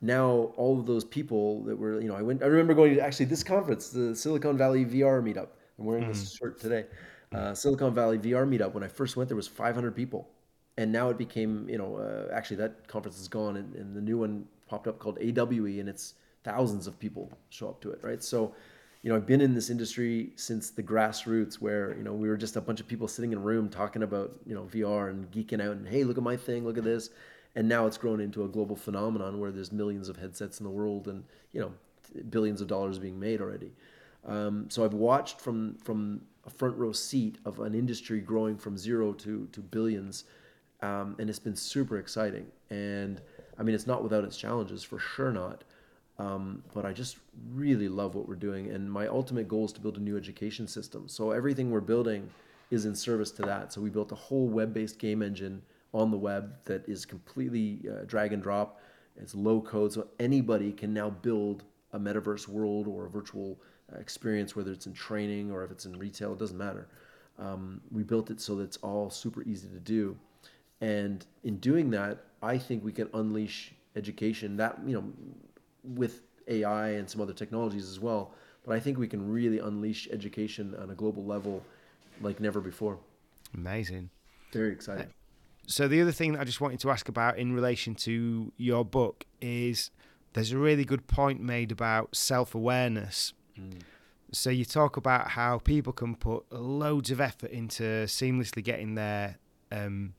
[0.00, 2.42] now all of those people that were, you know, I went.
[2.42, 5.48] I remember going to actually this conference, the Silicon Valley VR meetup.
[5.78, 6.84] I'm wearing this shirt today.
[7.32, 8.74] Uh, Silicon Valley VR meetup.
[8.74, 10.28] When I first went, there was 500 people,
[10.76, 14.00] and now it became, you know, uh, actually that conference is gone, and, and the
[14.00, 18.00] new one popped up called AWE, and it's thousands of people show up to it,
[18.02, 18.22] right?
[18.22, 18.54] So,
[19.02, 22.36] you know, I've been in this industry since the grassroots, where you know we were
[22.36, 25.30] just a bunch of people sitting in a room talking about you know VR and
[25.30, 27.10] geeking out, and hey, look at my thing, look at this,
[27.54, 30.70] and now it's grown into a global phenomenon where there's millions of headsets in the
[30.70, 31.72] world, and you know,
[32.30, 33.72] billions of dollars being made already.
[34.26, 38.76] Um, so I've watched from from a front row seat of an industry growing from
[38.78, 40.24] zero to to billions,
[40.84, 42.46] um, and it's been super exciting.
[42.70, 43.20] And
[43.58, 45.64] I mean, it's not without its challenges, for sure not.
[46.18, 47.16] Um, but I just
[47.52, 50.68] really love what we're doing, and my ultimate goal is to build a new education
[50.68, 51.08] system.
[51.08, 52.30] So everything we're building
[52.70, 53.72] is in service to that.
[53.72, 55.62] So we built a whole web-based game engine
[55.92, 58.80] on the web that is completely uh, drag and drop.
[59.16, 63.58] It's low code, so anybody can now build a metaverse world or a virtual
[63.92, 66.86] uh, experience, whether it's in training or if it's in retail, it doesn't matter.
[67.38, 70.16] Um, we built it so that it's all super easy to do.
[70.80, 75.12] And in doing that, I think we can unleash education that, you know,
[75.82, 78.32] with AI and some other technologies as well.
[78.66, 81.62] But I think we can really unleash education on a global level
[82.20, 82.98] like never before.
[83.54, 84.10] Amazing.
[84.52, 85.08] Very exciting.
[85.66, 88.84] So the other thing that I just wanted to ask about in relation to your
[88.84, 89.90] book is
[90.34, 93.32] there's a really good point made about self-awareness.
[93.58, 93.80] Mm.
[94.32, 99.38] So you talk about how people can put loads of effort into seamlessly getting their
[99.70, 100.14] um,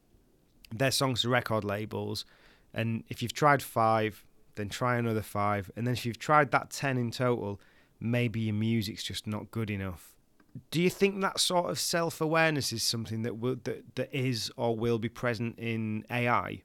[0.73, 2.25] their songs to record labels,
[2.73, 4.23] and if you've tried five,
[4.55, 7.59] then try another five, and then if you've tried that ten in total,
[7.99, 10.15] maybe your music's just not good enough
[10.71, 14.51] do you think that sort of self awareness is something that will that, that is
[14.55, 16.61] or will be present in AI?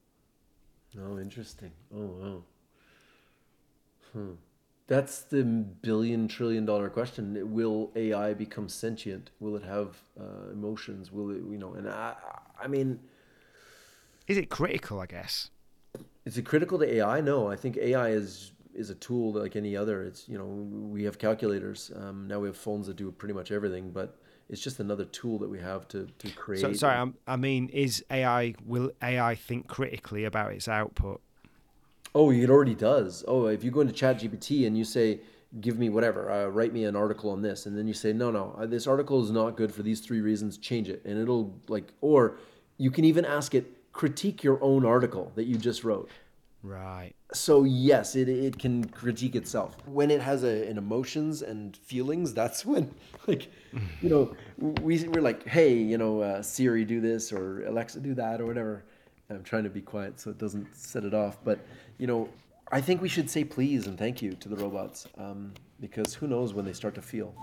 [0.99, 1.71] Oh, interesting.
[1.95, 2.43] Oh, wow.
[4.13, 4.33] Hmm.
[4.87, 7.55] That's the billion trillion dollar question.
[7.55, 9.31] Will AI become sentient?
[9.39, 11.13] Will it have uh, emotions?
[11.13, 11.75] Will it, you know?
[11.75, 12.15] And I,
[12.61, 12.99] I mean,
[14.31, 15.01] is it critical?
[15.01, 15.51] I guess.
[16.25, 17.21] Is it critical to AI?
[17.21, 20.05] No, I think AI is is a tool like any other.
[20.05, 22.39] It's you know we have calculators um, now.
[22.39, 24.17] We have phones that do pretty much everything, but
[24.49, 26.61] it's just another tool that we have to to create.
[26.61, 31.21] So, sorry, I'm, i mean, is AI will AI think critically about its output?
[32.15, 33.25] Oh, it already does.
[33.27, 35.21] Oh, if you go into ChatGPT and you say,
[35.61, 38.31] "Give me whatever, uh, write me an article on this," and then you say, "No,
[38.31, 40.57] no, uh, this article is not good for these three reasons.
[40.57, 42.39] Change it," and it'll like, or
[42.79, 46.09] you can even ask it critique your own article that you just wrote.
[46.63, 47.13] Right.
[47.35, 49.77] So yes, it, it can critique itself.
[49.85, 52.95] When it has a, an emotions and feelings, that's when,
[53.27, 53.49] like,
[54.01, 58.15] you know, we we're like, hey, you know, uh, Siri, do this or Alexa, do
[58.15, 58.85] that or whatever.
[59.29, 61.37] I'm trying to be quiet so it doesn't set it off.
[61.45, 61.59] But
[61.99, 62.31] you know,
[62.73, 66.27] I think we should say please and thank you to the robots um, because who
[66.27, 67.35] knows when they start to feel.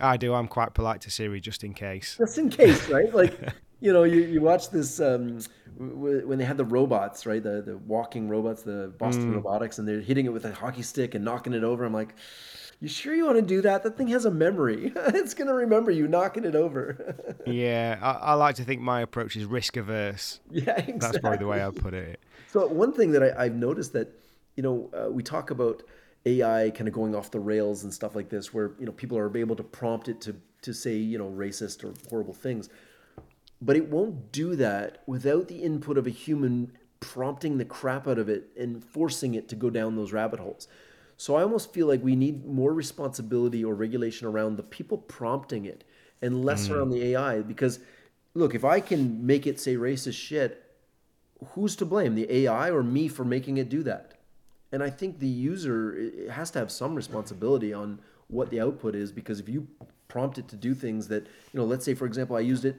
[0.00, 0.34] I do.
[0.34, 2.16] I'm quite polite to Siri just in case.
[2.18, 3.14] Just in case, right?
[3.14, 3.38] Like,
[3.82, 5.00] you know, you, you watch this.
[5.00, 5.40] Um,
[5.76, 7.42] when they had the robots, right?
[7.42, 9.34] The the walking robots, the Boston mm.
[9.34, 11.84] Robotics, and they're hitting it with a hockey stick and knocking it over.
[11.84, 12.14] I'm like,
[12.80, 13.82] you sure you want to do that?
[13.82, 14.92] That thing has a memory.
[14.96, 17.34] it's gonna remember you knocking it over.
[17.46, 20.38] yeah, I, I, like to think my approach is risk averse.
[20.50, 20.98] Yeah, exactly.
[20.98, 22.20] That's probably the way I put it.
[22.52, 24.08] So one thing that I, have noticed that
[24.56, 25.82] you know uh, we talk about
[26.24, 29.18] AI kind of going off the rails and stuff like this, where you know people
[29.18, 32.68] are able to prompt it to to say you know racist or horrible things
[33.62, 38.18] but it won't do that without the input of a human prompting the crap out
[38.18, 40.66] of it and forcing it to go down those rabbit holes.
[41.16, 45.64] So I almost feel like we need more responsibility or regulation around the people prompting
[45.64, 45.84] it
[46.20, 46.74] and less mm.
[46.74, 47.78] around the AI because
[48.34, 50.60] look, if I can make it say racist shit,
[51.50, 52.16] who's to blame?
[52.16, 54.14] The AI or me for making it do that?
[54.72, 59.12] And I think the user has to have some responsibility on what the output is
[59.12, 59.68] because if you
[60.08, 62.76] prompt it to do things that, you know, let's say for example I used it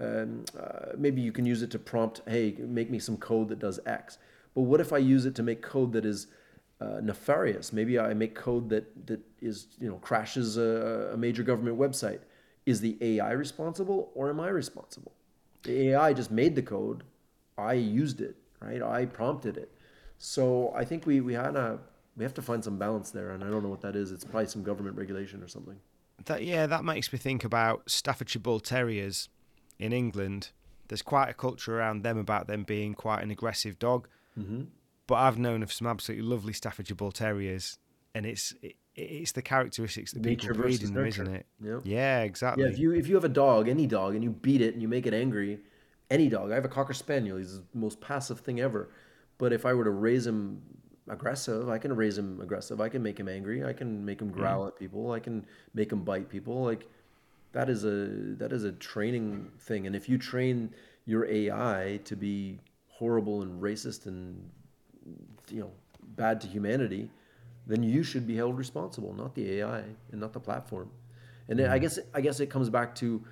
[0.00, 3.58] um, uh, maybe you can use it to prompt, hey, make me some code that
[3.58, 4.18] does X.
[4.54, 6.28] But what if I use it to make code that is
[6.80, 7.72] uh, nefarious?
[7.72, 12.20] Maybe I make code that that is you know crashes a, a, major government website.
[12.66, 15.12] Is the AI responsible or am I responsible?
[15.62, 17.04] The AI just made the code.
[17.58, 18.82] I used it, right?
[18.82, 19.70] I prompted it.
[20.18, 21.78] So I think we we had a
[22.16, 24.12] we have to find some balance there, and I don't know what that is.
[24.12, 25.76] It's probably some government regulation or something.
[26.26, 29.28] That yeah, that makes me think about Staffordshire Bull Terriers
[29.78, 30.50] in England,
[30.88, 34.08] there's quite a culture around them about them being quite an aggressive dog.
[34.38, 34.62] Mm-hmm.
[35.06, 37.78] But I've known of some absolutely lovely Staffordshire Bull Terriers,
[38.14, 41.46] and it's it, it's the characteristics that Nature people breed in them, isn't it?
[41.62, 41.80] Yep.
[41.84, 42.64] Yeah, exactly.
[42.64, 44.82] Yeah, if you if you have a dog, any dog, and you beat it and
[44.82, 45.58] you make it angry,
[46.10, 46.52] any dog.
[46.52, 47.38] I have a cocker spaniel.
[47.38, 48.90] He's the most passive thing ever.
[49.36, 50.62] But if I were to raise him
[51.08, 52.80] aggressive, I can raise him aggressive.
[52.80, 53.64] I can make him angry.
[53.64, 54.68] I can make him growl mm.
[54.68, 55.12] at people.
[55.12, 55.44] I can
[55.74, 56.64] make him bite people.
[56.64, 56.88] Like
[57.54, 60.74] that is a that is a training thing and if you train
[61.06, 64.50] your ai to be horrible and racist and
[65.48, 65.70] you know
[66.16, 67.08] bad to humanity
[67.66, 70.90] then you should be held responsible not the ai and not the platform
[71.48, 71.78] and i mm-hmm.
[71.78, 73.24] guess i guess it comes back to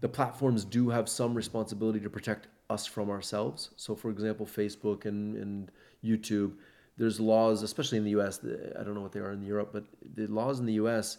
[0.00, 5.04] the platforms do have some responsibility to protect us from ourselves so for example facebook
[5.04, 5.72] and, and
[6.04, 6.52] youtube
[6.96, 8.40] there's laws especially in the us
[8.78, 9.84] i don't know what they are in europe but
[10.14, 11.18] the laws in the us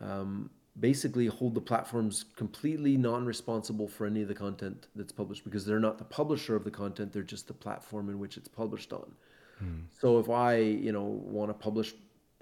[0.00, 5.64] um, basically hold the platforms completely non-responsible for any of the content that's published because
[5.64, 8.92] they're not the publisher of the content they're just the platform in which it's published
[8.92, 9.12] on
[9.58, 9.80] hmm.
[10.00, 11.94] so if i you know want to publish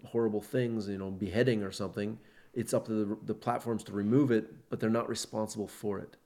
[0.07, 2.19] horrible things you know beheading or something
[2.55, 6.17] it's up to the, the platforms to remove it but they're not responsible for it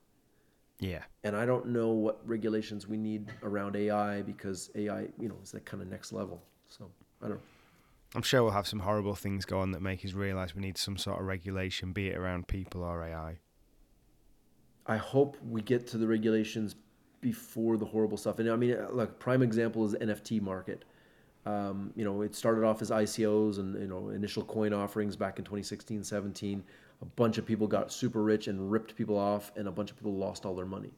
[0.81, 1.03] Yeah.
[1.25, 5.53] And I don't know what regulations we need around AI because AI, you know, is
[5.53, 6.43] that kind of next level.
[6.69, 6.91] So
[7.23, 7.43] I don't know.
[8.15, 10.79] I'm sure we'll have some horrible things go on that make us realise we need
[10.79, 13.39] some sort of regulation, be it around people or AI.
[14.87, 16.77] I hope we get to the regulations
[17.21, 18.39] before the horrible stuff.
[18.39, 20.85] And I mean, uh, look, prime example is NFT market.
[21.45, 25.39] Um, you know, it started off as ICOs and you know initial coin offerings back
[25.39, 26.65] in 2016, 17.
[27.03, 29.97] A bunch of people got super rich and ripped people off, and a bunch of
[29.97, 30.93] people lost all their money.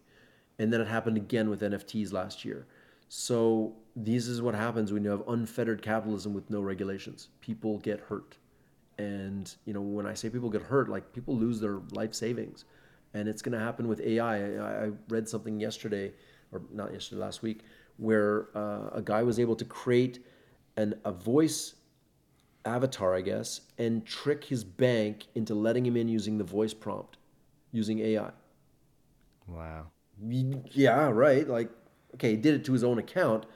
[0.59, 2.67] And then it happened again with NFTs last year.
[3.09, 7.29] So this is what happens when you have unfettered capitalism with no regulations.
[7.41, 8.37] People get hurt.
[8.99, 12.65] And you know, when I say people get hurt, like people lose their life savings.
[13.15, 14.57] And it's going to happen with AI.
[14.57, 16.13] I, I read something yesterday,
[16.53, 17.63] or not yesterday, last week,
[17.97, 20.25] where uh, a guy was able to create
[20.77, 21.75] an, a voice
[22.65, 27.17] avatar, I guess, and trick his bank into letting him in using the voice prompt,
[27.73, 28.31] using AI.
[29.47, 29.87] Wow.
[30.73, 31.49] Yeah, right.
[31.49, 31.71] Like,
[32.19, 33.47] okay, he did it to his own account,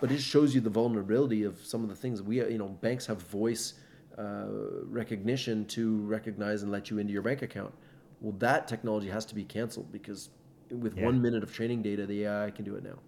[0.00, 3.06] but it shows you the vulnerability of some of the things we, you know, banks
[3.06, 3.74] have voice
[4.18, 4.46] uh,
[4.84, 7.72] recognition to recognize and let you into your bank account.
[8.20, 10.30] Well, that technology has to be canceled because
[10.70, 11.02] with Yeah.
[11.02, 12.98] one minute of training data, the AI can do it now,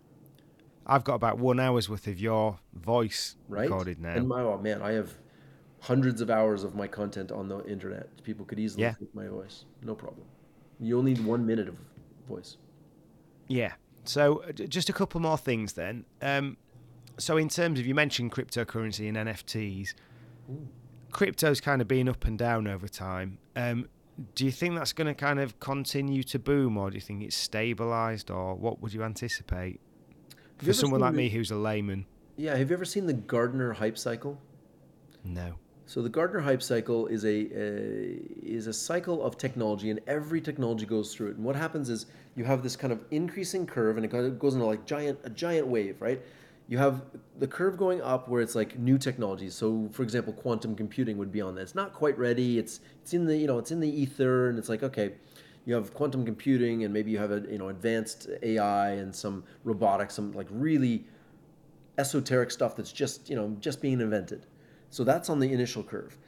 [0.86, 3.68] I've got about one hour's worth of your voice right?
[3.68, 4.16] recorded now.
[4.16, 5.14] And my, oh man, I have
[5.80, 8.22] hundreds of hours of my content on the internet.
[8.22, 8.94] People could easily Yeah.
[8.98, 10.26] take my voice, no problem.
[10.80, 11.76] You only need one minute of
[12.28, 12.56] voice.
[13.48, 13.74] Yeah.
[14.04, 16.04] So uh, just a couple more things then.
[16.20, 16.56] Um,
[17.18, 19.94] so in terms of you mentioned cryptocurrency and NFTs,
[21.10, 23.38] crypto's kind of been up and down over time.
[23.54, 23.88] Um,
[24.34, 27.22] do you think that's going to kind of continue to boom, or do you think
[27.22, 29.80] it's stabilized, or what would you anticipate
[30.30, 32.06] Have for ever someone like the- me who's a layman?
[32.36, 34.38] Yeah, have you ever seen the Gartner hype cycle?
[35.24, 35.54] No.
[35.92, 40.40] So the Gartner hype cycle is a uh, is a cycle of technology, and every
[40.40, 41.36] technology goes through it.
[41.36, 44.64] And what happens is you have this kind of increasing curve, and it goes into
[44.64, 46.22] like giant a giant wave, right?
[46.66, 47.02] You have
[47.38, 49.54] the curve going up where it's like new technologies.
[49.54, 51.60] So, for example, quantum computing would be on that.
[51.60, 52.58] It's not quite ready.
[52.58, 55.12] It's it's in the you know it's in the ether, and it's like okay,
[55.66, 59.44] you have quantum computing, and maybe you have a you know advanced AI and some
[59.62, 61.04] robotics, some like really
[61.98, 64.46] esoteric stuff that's just you know just being invented.
[64.92, 66.18] So that's on the initial curve.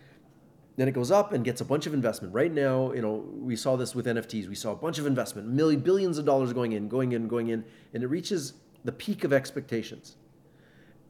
[0.76, 2.32] Then it goes up and gets a bunch of investment.
[2.32, 4.48] Right now, you know, we saw this with NFTs.
[4.48, 7.48] We saw a bunch of investment, million billions of dollars going in, going in, going
[7.48, 7.62] in,
[7.92, 10.16] and it reaches the peak of expectations.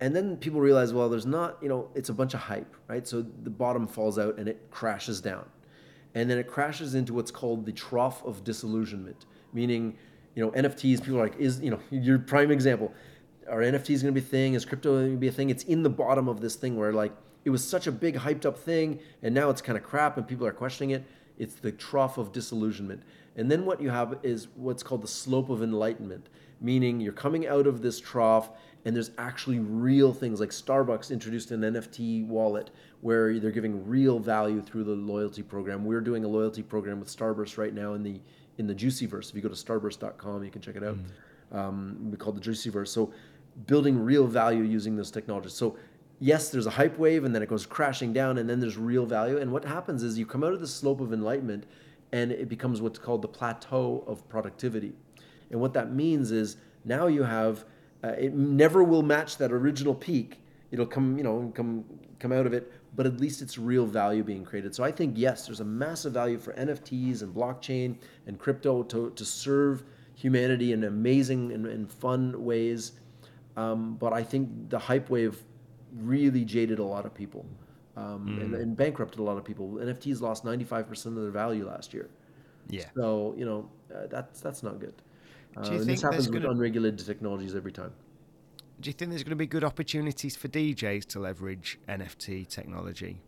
[0.00, 3.06] And then people realize, well, there's not, you know, it's a bunch of hype, right?
[3.06, 5.46] So the bottom falls out and it crashes down.
[6.16, 9.96] And then it crashes into what's called the trough of disillusionment, meaning,
[10.34, 12.92] you know, NFTs, people are like, is, you know, your prime example,
[13.48, 14.54] are NFTs going to be a thing?
[14.54, 15.50] Is crypto going to be a thing?
[15.50, 17.12] It's in the bottom of this thing where like
[17.44, 20.26] it was such a big hyped up thing and now it's kind of crap and
[20.26, 21.04] people are questioning it.
[21.38, 23.02] It's the trough of disillusionment.
[23.36, 26.28] And then what you have is what's called the slope of enlightenment,
[26.60, 28.50] meaning you're coming out of this trough
[28.84, 32.70] and there's actually real things like Starbucks introduced an NFT wallet
[33.00, 35.84] where they're giving real value through the loyalty program.
[35.84, 38.20] We're doing a loyalty program with Starburst right now in the
[38.56, 39.30] in the Juicyverse.
[39.30, 40.96] If you go to starburst.com, you can check it out.
[41.50, 42.88] Um, we call it the Juicyverse.
[42.88, 43.12] So
[43.66, 45.76] building real value using this technology So
[46.20, 49.06] yes, there's a hype wave and then it goes crashing down and then there's real
[49.06, 49.38] value.
[49.38, 51.64] And what happens is you come out of the slope of enlightenment
[52.12, 54.92] and it becomes what's called the plateau of productivity.
[55.50, 57.64] And what that means is now you have
[58.02, 60.40] uh, it never will match that original peak.
[60.70, 61.84] It'll come, you know, come
[62.18, 64.74] come out of it, but at least it's real value being created.
[64.74, 67.96] So I think yes, there's a massive value for NFTs and blockchain
[68.26, 69.84] and crypto to, to serve
[70.14, 72.92] humanity in amazing and, and fun ways.
[73.56, 75.42] Um, but I think the hype wave
[75.96, 77.46] really jaded a lot of people
[77.96, 79.68] um, and, and bankrupted a lot of people.
[79.74, 82.10] NFTs lost 95% of their value last year.
[82.68, 82.84] Yeah.
[82.96, 84.94] So you know uh, that's that's not good.
[85.56, 87.92] Uh, Do you and think this happens with gonna- unregulated technologies every time.
[88.80, 93.20] Do you think there's going to be good opportunities for DJs to leverage NFT technology?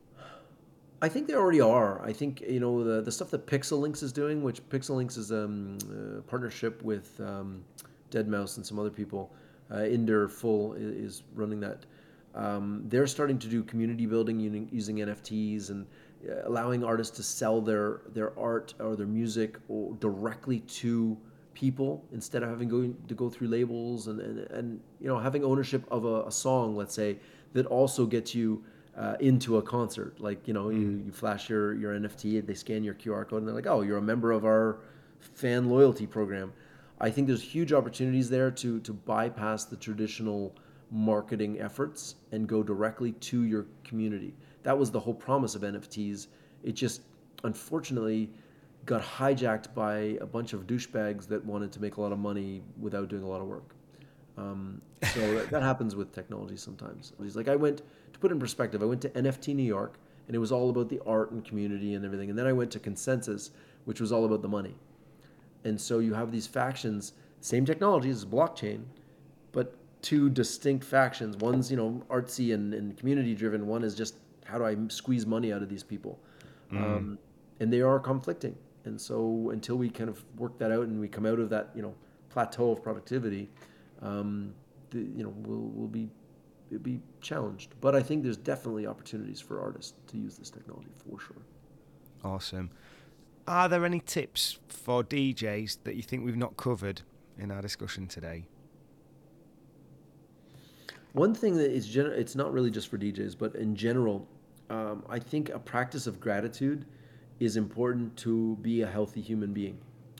[1.00, 2.02] I think there already are.
[2.04, 5.78] I think you know the the stuff that PixelLynx is doing, which PixelLynx is um,
[6.18, 7.62] a partnership with um,
[8.10, 9.32] Deadmau5 and some other people.
[9.70, 11.84] Uh, Inder Phull i- is running that.
[12.36, 15.86] Um, they're starting to do community building using, NFTs and
[16.28, 21.16] uh, allowing artists to sell their their art or their music or directly to
[21.54, 25.42] people instead of having go, to go through labels and, and, and you know having
[25.44, 27.16] ownership of a, a song, let's say,
[27.54, 28.62] that also gets you
[28.98, 30.20] uh, into a concert.
[30.20, 33.48] Like you know, you, you flash your your NFT, they scan your QR code, and
[33.48, 34.78] they're like, oh, you're a member of our
[35.20, 36.52] fan loyalty program.
[37.00, 40.54] I think there's huge opportunities there to to bypass the traditional
[40.90, 44.34] marketing efforts and go directly to your community.
[44.62, 46.28] That was the whole promise of NFTs.
[46.62, 47.02] It just
[47.44, 48.30] unfortunately
[48.84, 52.62] got hijacked by a bunch of douchebags that wanted to make a lot of money
[52.80, 53.74] without doing a lot of work.
[54.38, 54.80] Um,
[55.12, 57.12] so that, that happens with technology sometimes.
[57.20, 57.82] He's like, I went
[58.12, 58.82] to put it in perspective.
[58.82, 61.94] I went to NFT New York, and it was all about the art and community
[61.94, 62.30] and everything.
[62.30, 63.50] And then I went to Consensus,
[63.84, 64.76] which was all about the money.
[65.64, 68.84] And so you have these factions, same technology as blockchain,
[69.50, 69.74] but
[70.06, 71.36] two distinct factions.
[71.38, 73.66] One's you know artsy and, and community driven.
[73.66, 76.20] One is just how do I squeeze money out of these people,
[76.70, 77.18] um,
[77.58, 78.56] and they are conflicting.
[78.84, 81.70] And so until we kind of work that out and we come out of that
[81.74, 81.92] you know
[82.28, 83.50] plateau of productivity,
[84.00, 84.54] um,
[84.90, 86.08] the, you know we'll we'll be
[86.70, 87.74] it'll be challenged.
[87.80, 91.42] But I think there's definitely opportunities for artists to use this technology for sure.
[92.22, 92.70] Awesome.
[93.48, 97.02] Are there any tips for DJs that you think we've not covered
[97.36, 98.44] in our discussion today?
[101.16, 104.28] One thing that is gen- it's not really just for DJs, but in general,
[104.68, 106.84] um, I think a practice of gratitude
[107.40, 109.78] is important to be a healthy human being.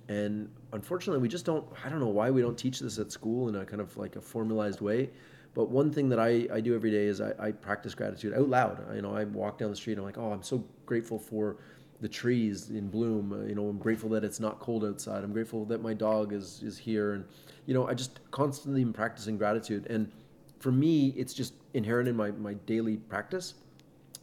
[0.08, 3.50] And unfortunately, we just don't, I don't know why we don't teach this at school
[3.50, 5.10] in a kind of like a formalized way.
[5.52, 8.48] But one thing that I, I do every day is I, I practice gratitude out
[8.48, 8.82] loud.
[8.90, 11.18] I, you know, I walk down the street and I'm like, oh, I'm so grateful
[11.18, 11.58] for
[12.00, 13.34] the trees in bloom.
[13.34, 15.24] Uh, you know, I'm grateful that it's not cold outside.
[15.24, 17.12] I'm grateful that my dog is, is here.
[17.12, 17.26] And,
[17.66, 19.86] you know, I just constantly am practicing gratitude.
[19.90, 20.10] And
[20.58, 23.54] for me, it's just inherent in my, my daily practice.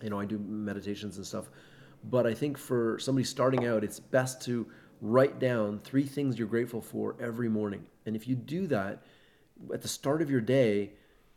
[0.01, 1.49] You know, I do meditations and stuff.
[2.09, 4.67] But I think for somebody starting out, it's best to
[5.01, 7.85] write down three things you're grateful for every morning.
[8.05, 9.03] And if you do that
[9.73, 10.91] at the start of your day,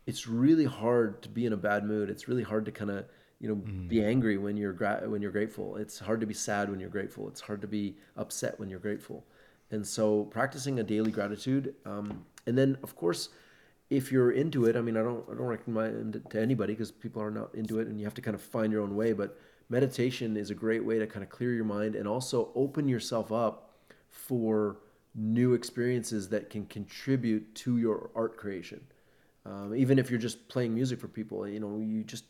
[0.06, 2.10] it's really hard to be in a bad mood.
[2.10, 3.04] It's really hard to kind of
[3.40, 5.76] you know be angry when you're gra- when you're grateful.
[5.76, 7.28] It's hard to be sad when you're grateful.
[7.28, 9.24] It's hard to be upset when you're grateful.
[9.70, 13.30] And so practicing a daily gratitude, um, and then of course,
[13.88, 16.90] if you're into it, I mean, I don't I don't recommend it to anybody because
[16.90, 19.12] people are not into it, and you have to kind of find your own way.
[19.12, 22.88] But meditation is a great way to kind of clear your mind and also open
[22.88, 23.74] yourself up
[24.10, 24.78] for
[25.14, 28.80] new experiences that can contribute to your art creation.
[29.44, 32.24] Um, even if you're just playing music for people, you know, you just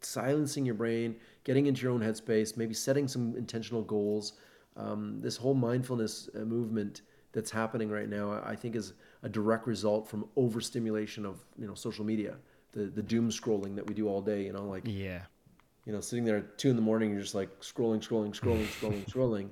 [0.00, 4.34] silencing your brain, getting into your own headspace, maybe setting some intentional goals.
[4.76, 8.92] Um, this whole mindfulness uh, movement that's happening right now, I think, is
[9.22, 12.36] a direct result from overstimulation of you know social media,
[12.72, 14.44] the the doom scrolling that we do all day.
[14.44, 15.22] You know, like Yeah.
[15.84, 18.66] you know, sitting there at two in the morning, you're just like scrolling, scrolling, scrolling,
[18.78, 19.48] scrolling, scrolling.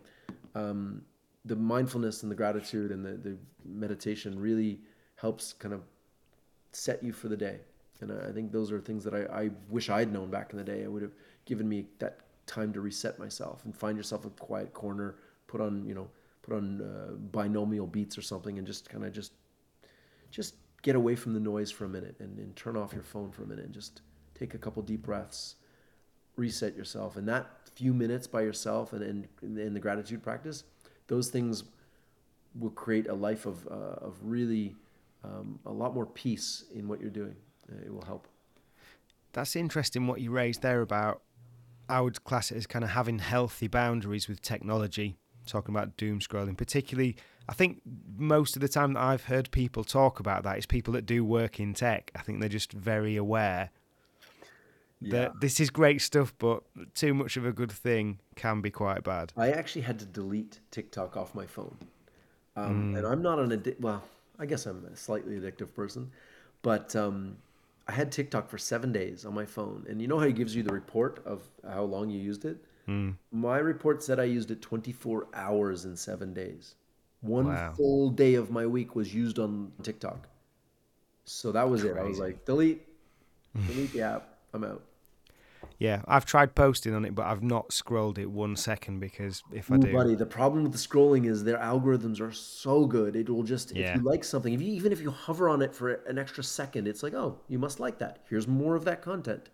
[0.55, 1.03] Um,
[1.45, 4.81] the mindfulness and the gratitude and the, the meditation really
[5.17, 5.83] helps kind of
[6.73, 7.61] set you for the day.
[8.01, 10.59] And I I think those are things that I, I wish I'd known back in
[10.59, 10.83] the day.
[10.83, 14.73] It would have given me that time to reset myself and find yourself a quiet
[14.75, 16.09] corner, put on, you know,
[16.43, 19.33] put on uh, binaural beats or something and just kind of just,
[20.35, 23.31] just get away from the noise for a minute and, and turn off your phone
[23.31, 24.03] for a minute and just
[24.35, 25.55] take a couple deep breaths
[26.37, 27.17] reset yourself.
[27.17, 30.65] And that few minutes by yourself and in, in the gratitude practice
[31.07, 31.65] those things
[32.59, 34.75] will create a life of, uh, of really
[35.23, 37.37] um, a lot more peace in what you're doing.
[37.71, 38.27] Uh, it will help.
[39.33, 41.21] That's interesting what you raised there about
[41.89, 45.17] I would class it as kind of having healthy boundaries with technology,
[45.47, 46.57] talking about doom scrolling.
[46.57, 47.17] Particularly,
[47.49, 47.83] I think
[48.17, 51.25] most of the time that I've heard people talk about that is people that do
[51.25, 52.11] work in tech.
[52.15, 53.71] I think they're just very aware
[55.11, 56.63] that this is great stuff, but
[56.95, 59.33] too much of a good thing can be quite bad.
[59.37, 61.77] I actually had to delete TikTok off my phone.
[62.57, 63.81] Um, And I'm not an addict.
[63.81, 64.03] Well,
[64.39, 66.11] I guess I'm a slightly addictive person,
[66.63, 67.37] but um,
[67.87, 69.85] I had TikTok for seven days on my phone.
[69.89, 72.57] And you know how it gives you the report of how long you used it?
[72.87, 73.11] Hmm.
[73.33, 76.75] My report said I used it 24 hours in seven days.
[77.21, 77.73] One Wow.
[77.73, 80.29] full day of my week was used on TikTok.
[81.25, 81.97] So that was it.
[81.97, 82.83] I was like, delete,
[83.67, 84.29] delete the app.
[84.53, 84.83] I'm out.
[85.79, 89.73] Yeah, I've tried posting on it, but I've not scrolled it one second because if
[89.73, 93.17] I do, buddy, the problem with the scrolling is their algorithms are so good.
[93.17, 93.93] It will just Yeah.
[93.93, 96.45] if you like something, if you even if you hover on it for an extra
[96.45, 98.19] second, it's like, oh, you must like that.
[98.29, 99.49] Here's more of that content.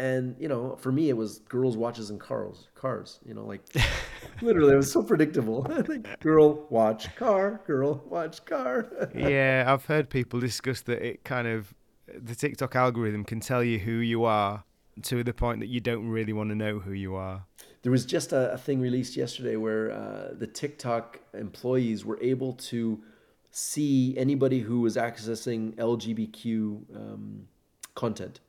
[0.00, 2.68] And you know, for me, it was girls' watches and cars.
[2.74, 3.60] Cars, you know, like
[4.40, 5.66] literally, it was so predictable.
[5.88, 9.10] like, girl watch car, girl watch car.
[9.14, 11.74] yeah, I've heard people discuss that it kind of
[12.06, 14.64] the TikTok algorithm can tell you who you are
[15.02, 17.44] to the point that you don't really want to know who you are.
[17.82, 22.54] There was just a, a thing released yesterday where uh, the TikTok employees were able
[22.54, 23.02] to
[23.50, 27.48] see anybody who was accessing LGBTQ um,
[27.94, 28.40] content.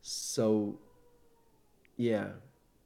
[0.00, 0.78] So,
[1.96, 2.28] yeah,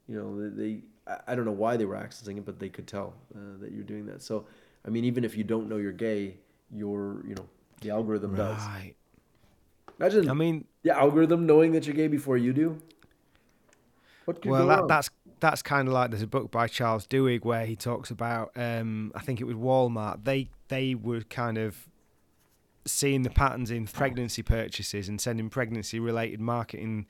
[0.07, 0.81] you know, they,
[1.27, 3.83] I- don't know why they were accessing it, but they could tell uh, that you're
[3.83, 4.21] doing that.
[4.21, 4.45] So,
[4.85, 6.37] I mean, even if you don't know you're gay,
[6.73, 7.45] you're, you know,
[7.81, 8.61] the algorithm does.
[9.99, 12.81] Imagine I mean, the algorithm knowing that you're gay before you do.
[14.25, 15.09] What could well, that, that's
[15.39, 19.11] that's kind of like there's a book by Charles Duhigg where he talks about um,
[19.15, 20.23] I think it was Walmart.
[20.23, 21.89] They they were kind of
[22.85, 27.05] seeing the patterns in pregnancy purchases and sending pregnancy related marketing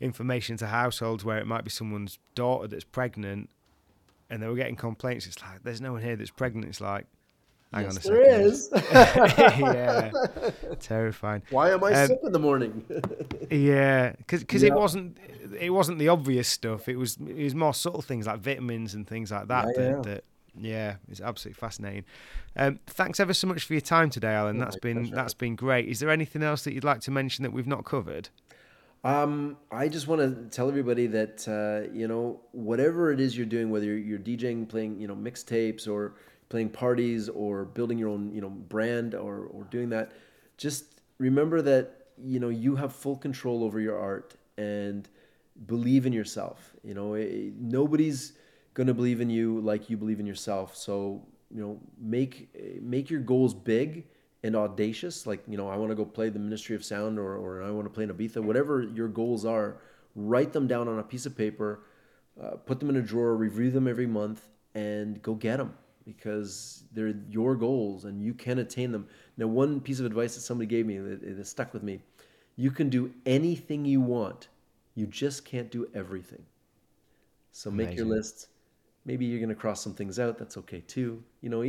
[0.00, 3.48] information to households where it might be someone's daughter that's pregnant
[4.30, 5.26] and they were getting complaints.
[5.26, 6.66] It's like there's no one here that's pregnant.
[6.68, 7.06] It's like
[7.72, 8.50] hang yes, on a there second.
[8.50, 8.70] is.
[9.58, 10.10] yeah,
[10.80, 11.42] terrifying.
[11.50, 12.84] Why am I Um, sick in the morning?
[13.50, 14.68] Yeah, because Yeah.
[14.68, 15.18] it wasn't
[15.60, 16.88] it wasn't the obvious stuff.
[16.88, 19.66] It was it was more subtle things like vitamins and things like that.
[19.76, 20.00] Yeah, that, yeah.
[20.02, 20.24] that
[20.58, 22.04] yeah, it's absolutely fascinating.
[22.56, 24.56] Um, thanks ever so much for your time today, Alan.
[24.56, 25.14] Oh, That's my been pleasure.
[25.14, 25.86] that's been great.
[25.88, 28.30] Is there anything else that you'd like to mention that we've not covered?
[29.04, 33.46] Um, I just want to tell everybody that uh, you know whatever it is you're
[33.46, 36.14] doing, whether you're, DJing, playing you know mixtapes, or
[36.48, 40.12] playing parties, or building your own you know brand, or or doing that,
[40.56, 45.08] just remember that you know you have full control over your art and
[45.66, 46.74] believe in yourself.
[46.82, 48.32] You know eh, nobody's
[48.74, 50.76] gonna believe in you like you believe in yourself.
[50.76, 51.22] So
[51.54, 54.06] you know make eh, make your goals big
[54.46, 57.36] and audacious like you know i want to go play the ministry of sound or,
[57.36, 59.78] or i want to play in ibiza whatever your goals are
[60.14, 61.80] write them down on a piece of paper
[62.42, 65.74] uh, put them in a drawer review them every month and go get them
[66.04, 70.42] because they're your goals and you can attain them now one piece of advice that
[70.42, 72.00] somebody gave me that, that stuck with me
[72.56, 74.48] you can do anything you want
[74.94, 76.44] you just can't do everything
[77.56, 78.08] so make your Amazing.
[78.10, 78.48] list.
[79.06, 80.36] Maybe you're going to cross some things out.
[80.36, 81.22] That's okay too.
[81.40, 81.62] You know,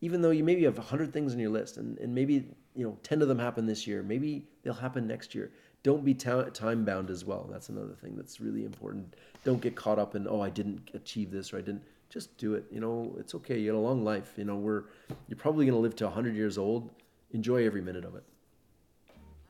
[0.00, 2.96] even though you maybe have 100 things on your list and, and maybe, you know,
[3.02, 5.50] 10 of them happen this year, maybe they'll happen next year.
[5.82, 7.48] Don't be ta- time bound as well.
[7.50, 9.14] That's another thing that's really important.
[9.44, 11.82] Don't get caught up in, oh, I didn't achieve this or I didn't.
[12.10, 12.64] Just do it.
[12.70, 13.58] You know, it's okay.
[13.58, 14.32] You got a long life.
[14.38, 14.84] You know, we're,
[15.28, 16.88] you're probably going to live to 100 years old.
[17.32, 18.24] Enjoy every minute of it.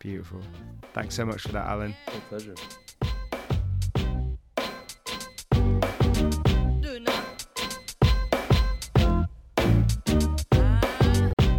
[0.00, 0.40] Beautiful.
[0.92, 1.94] Thanks so much for that, Alan.
[2.08, 2.54] My pleasure.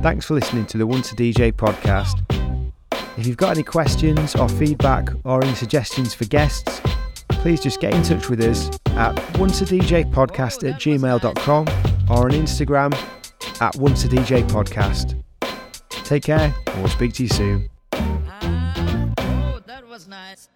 [0.02, 2.24] Thanks for listening to the Once a DJ podcast.
[3.18, 6.80] If you've got any questions or feedback or any suggestions for guests,
[7.28, 11.68] please just get in touch with us at onceadjpodcast at gmail.com
[12.10, 12.94] or on Instagram
[13.62, 15.22] at onceadjpodcast.
[15.90, 17.70] Take care and we'll speak to you soon.
[17.92, 20.48] Oh, that was nice.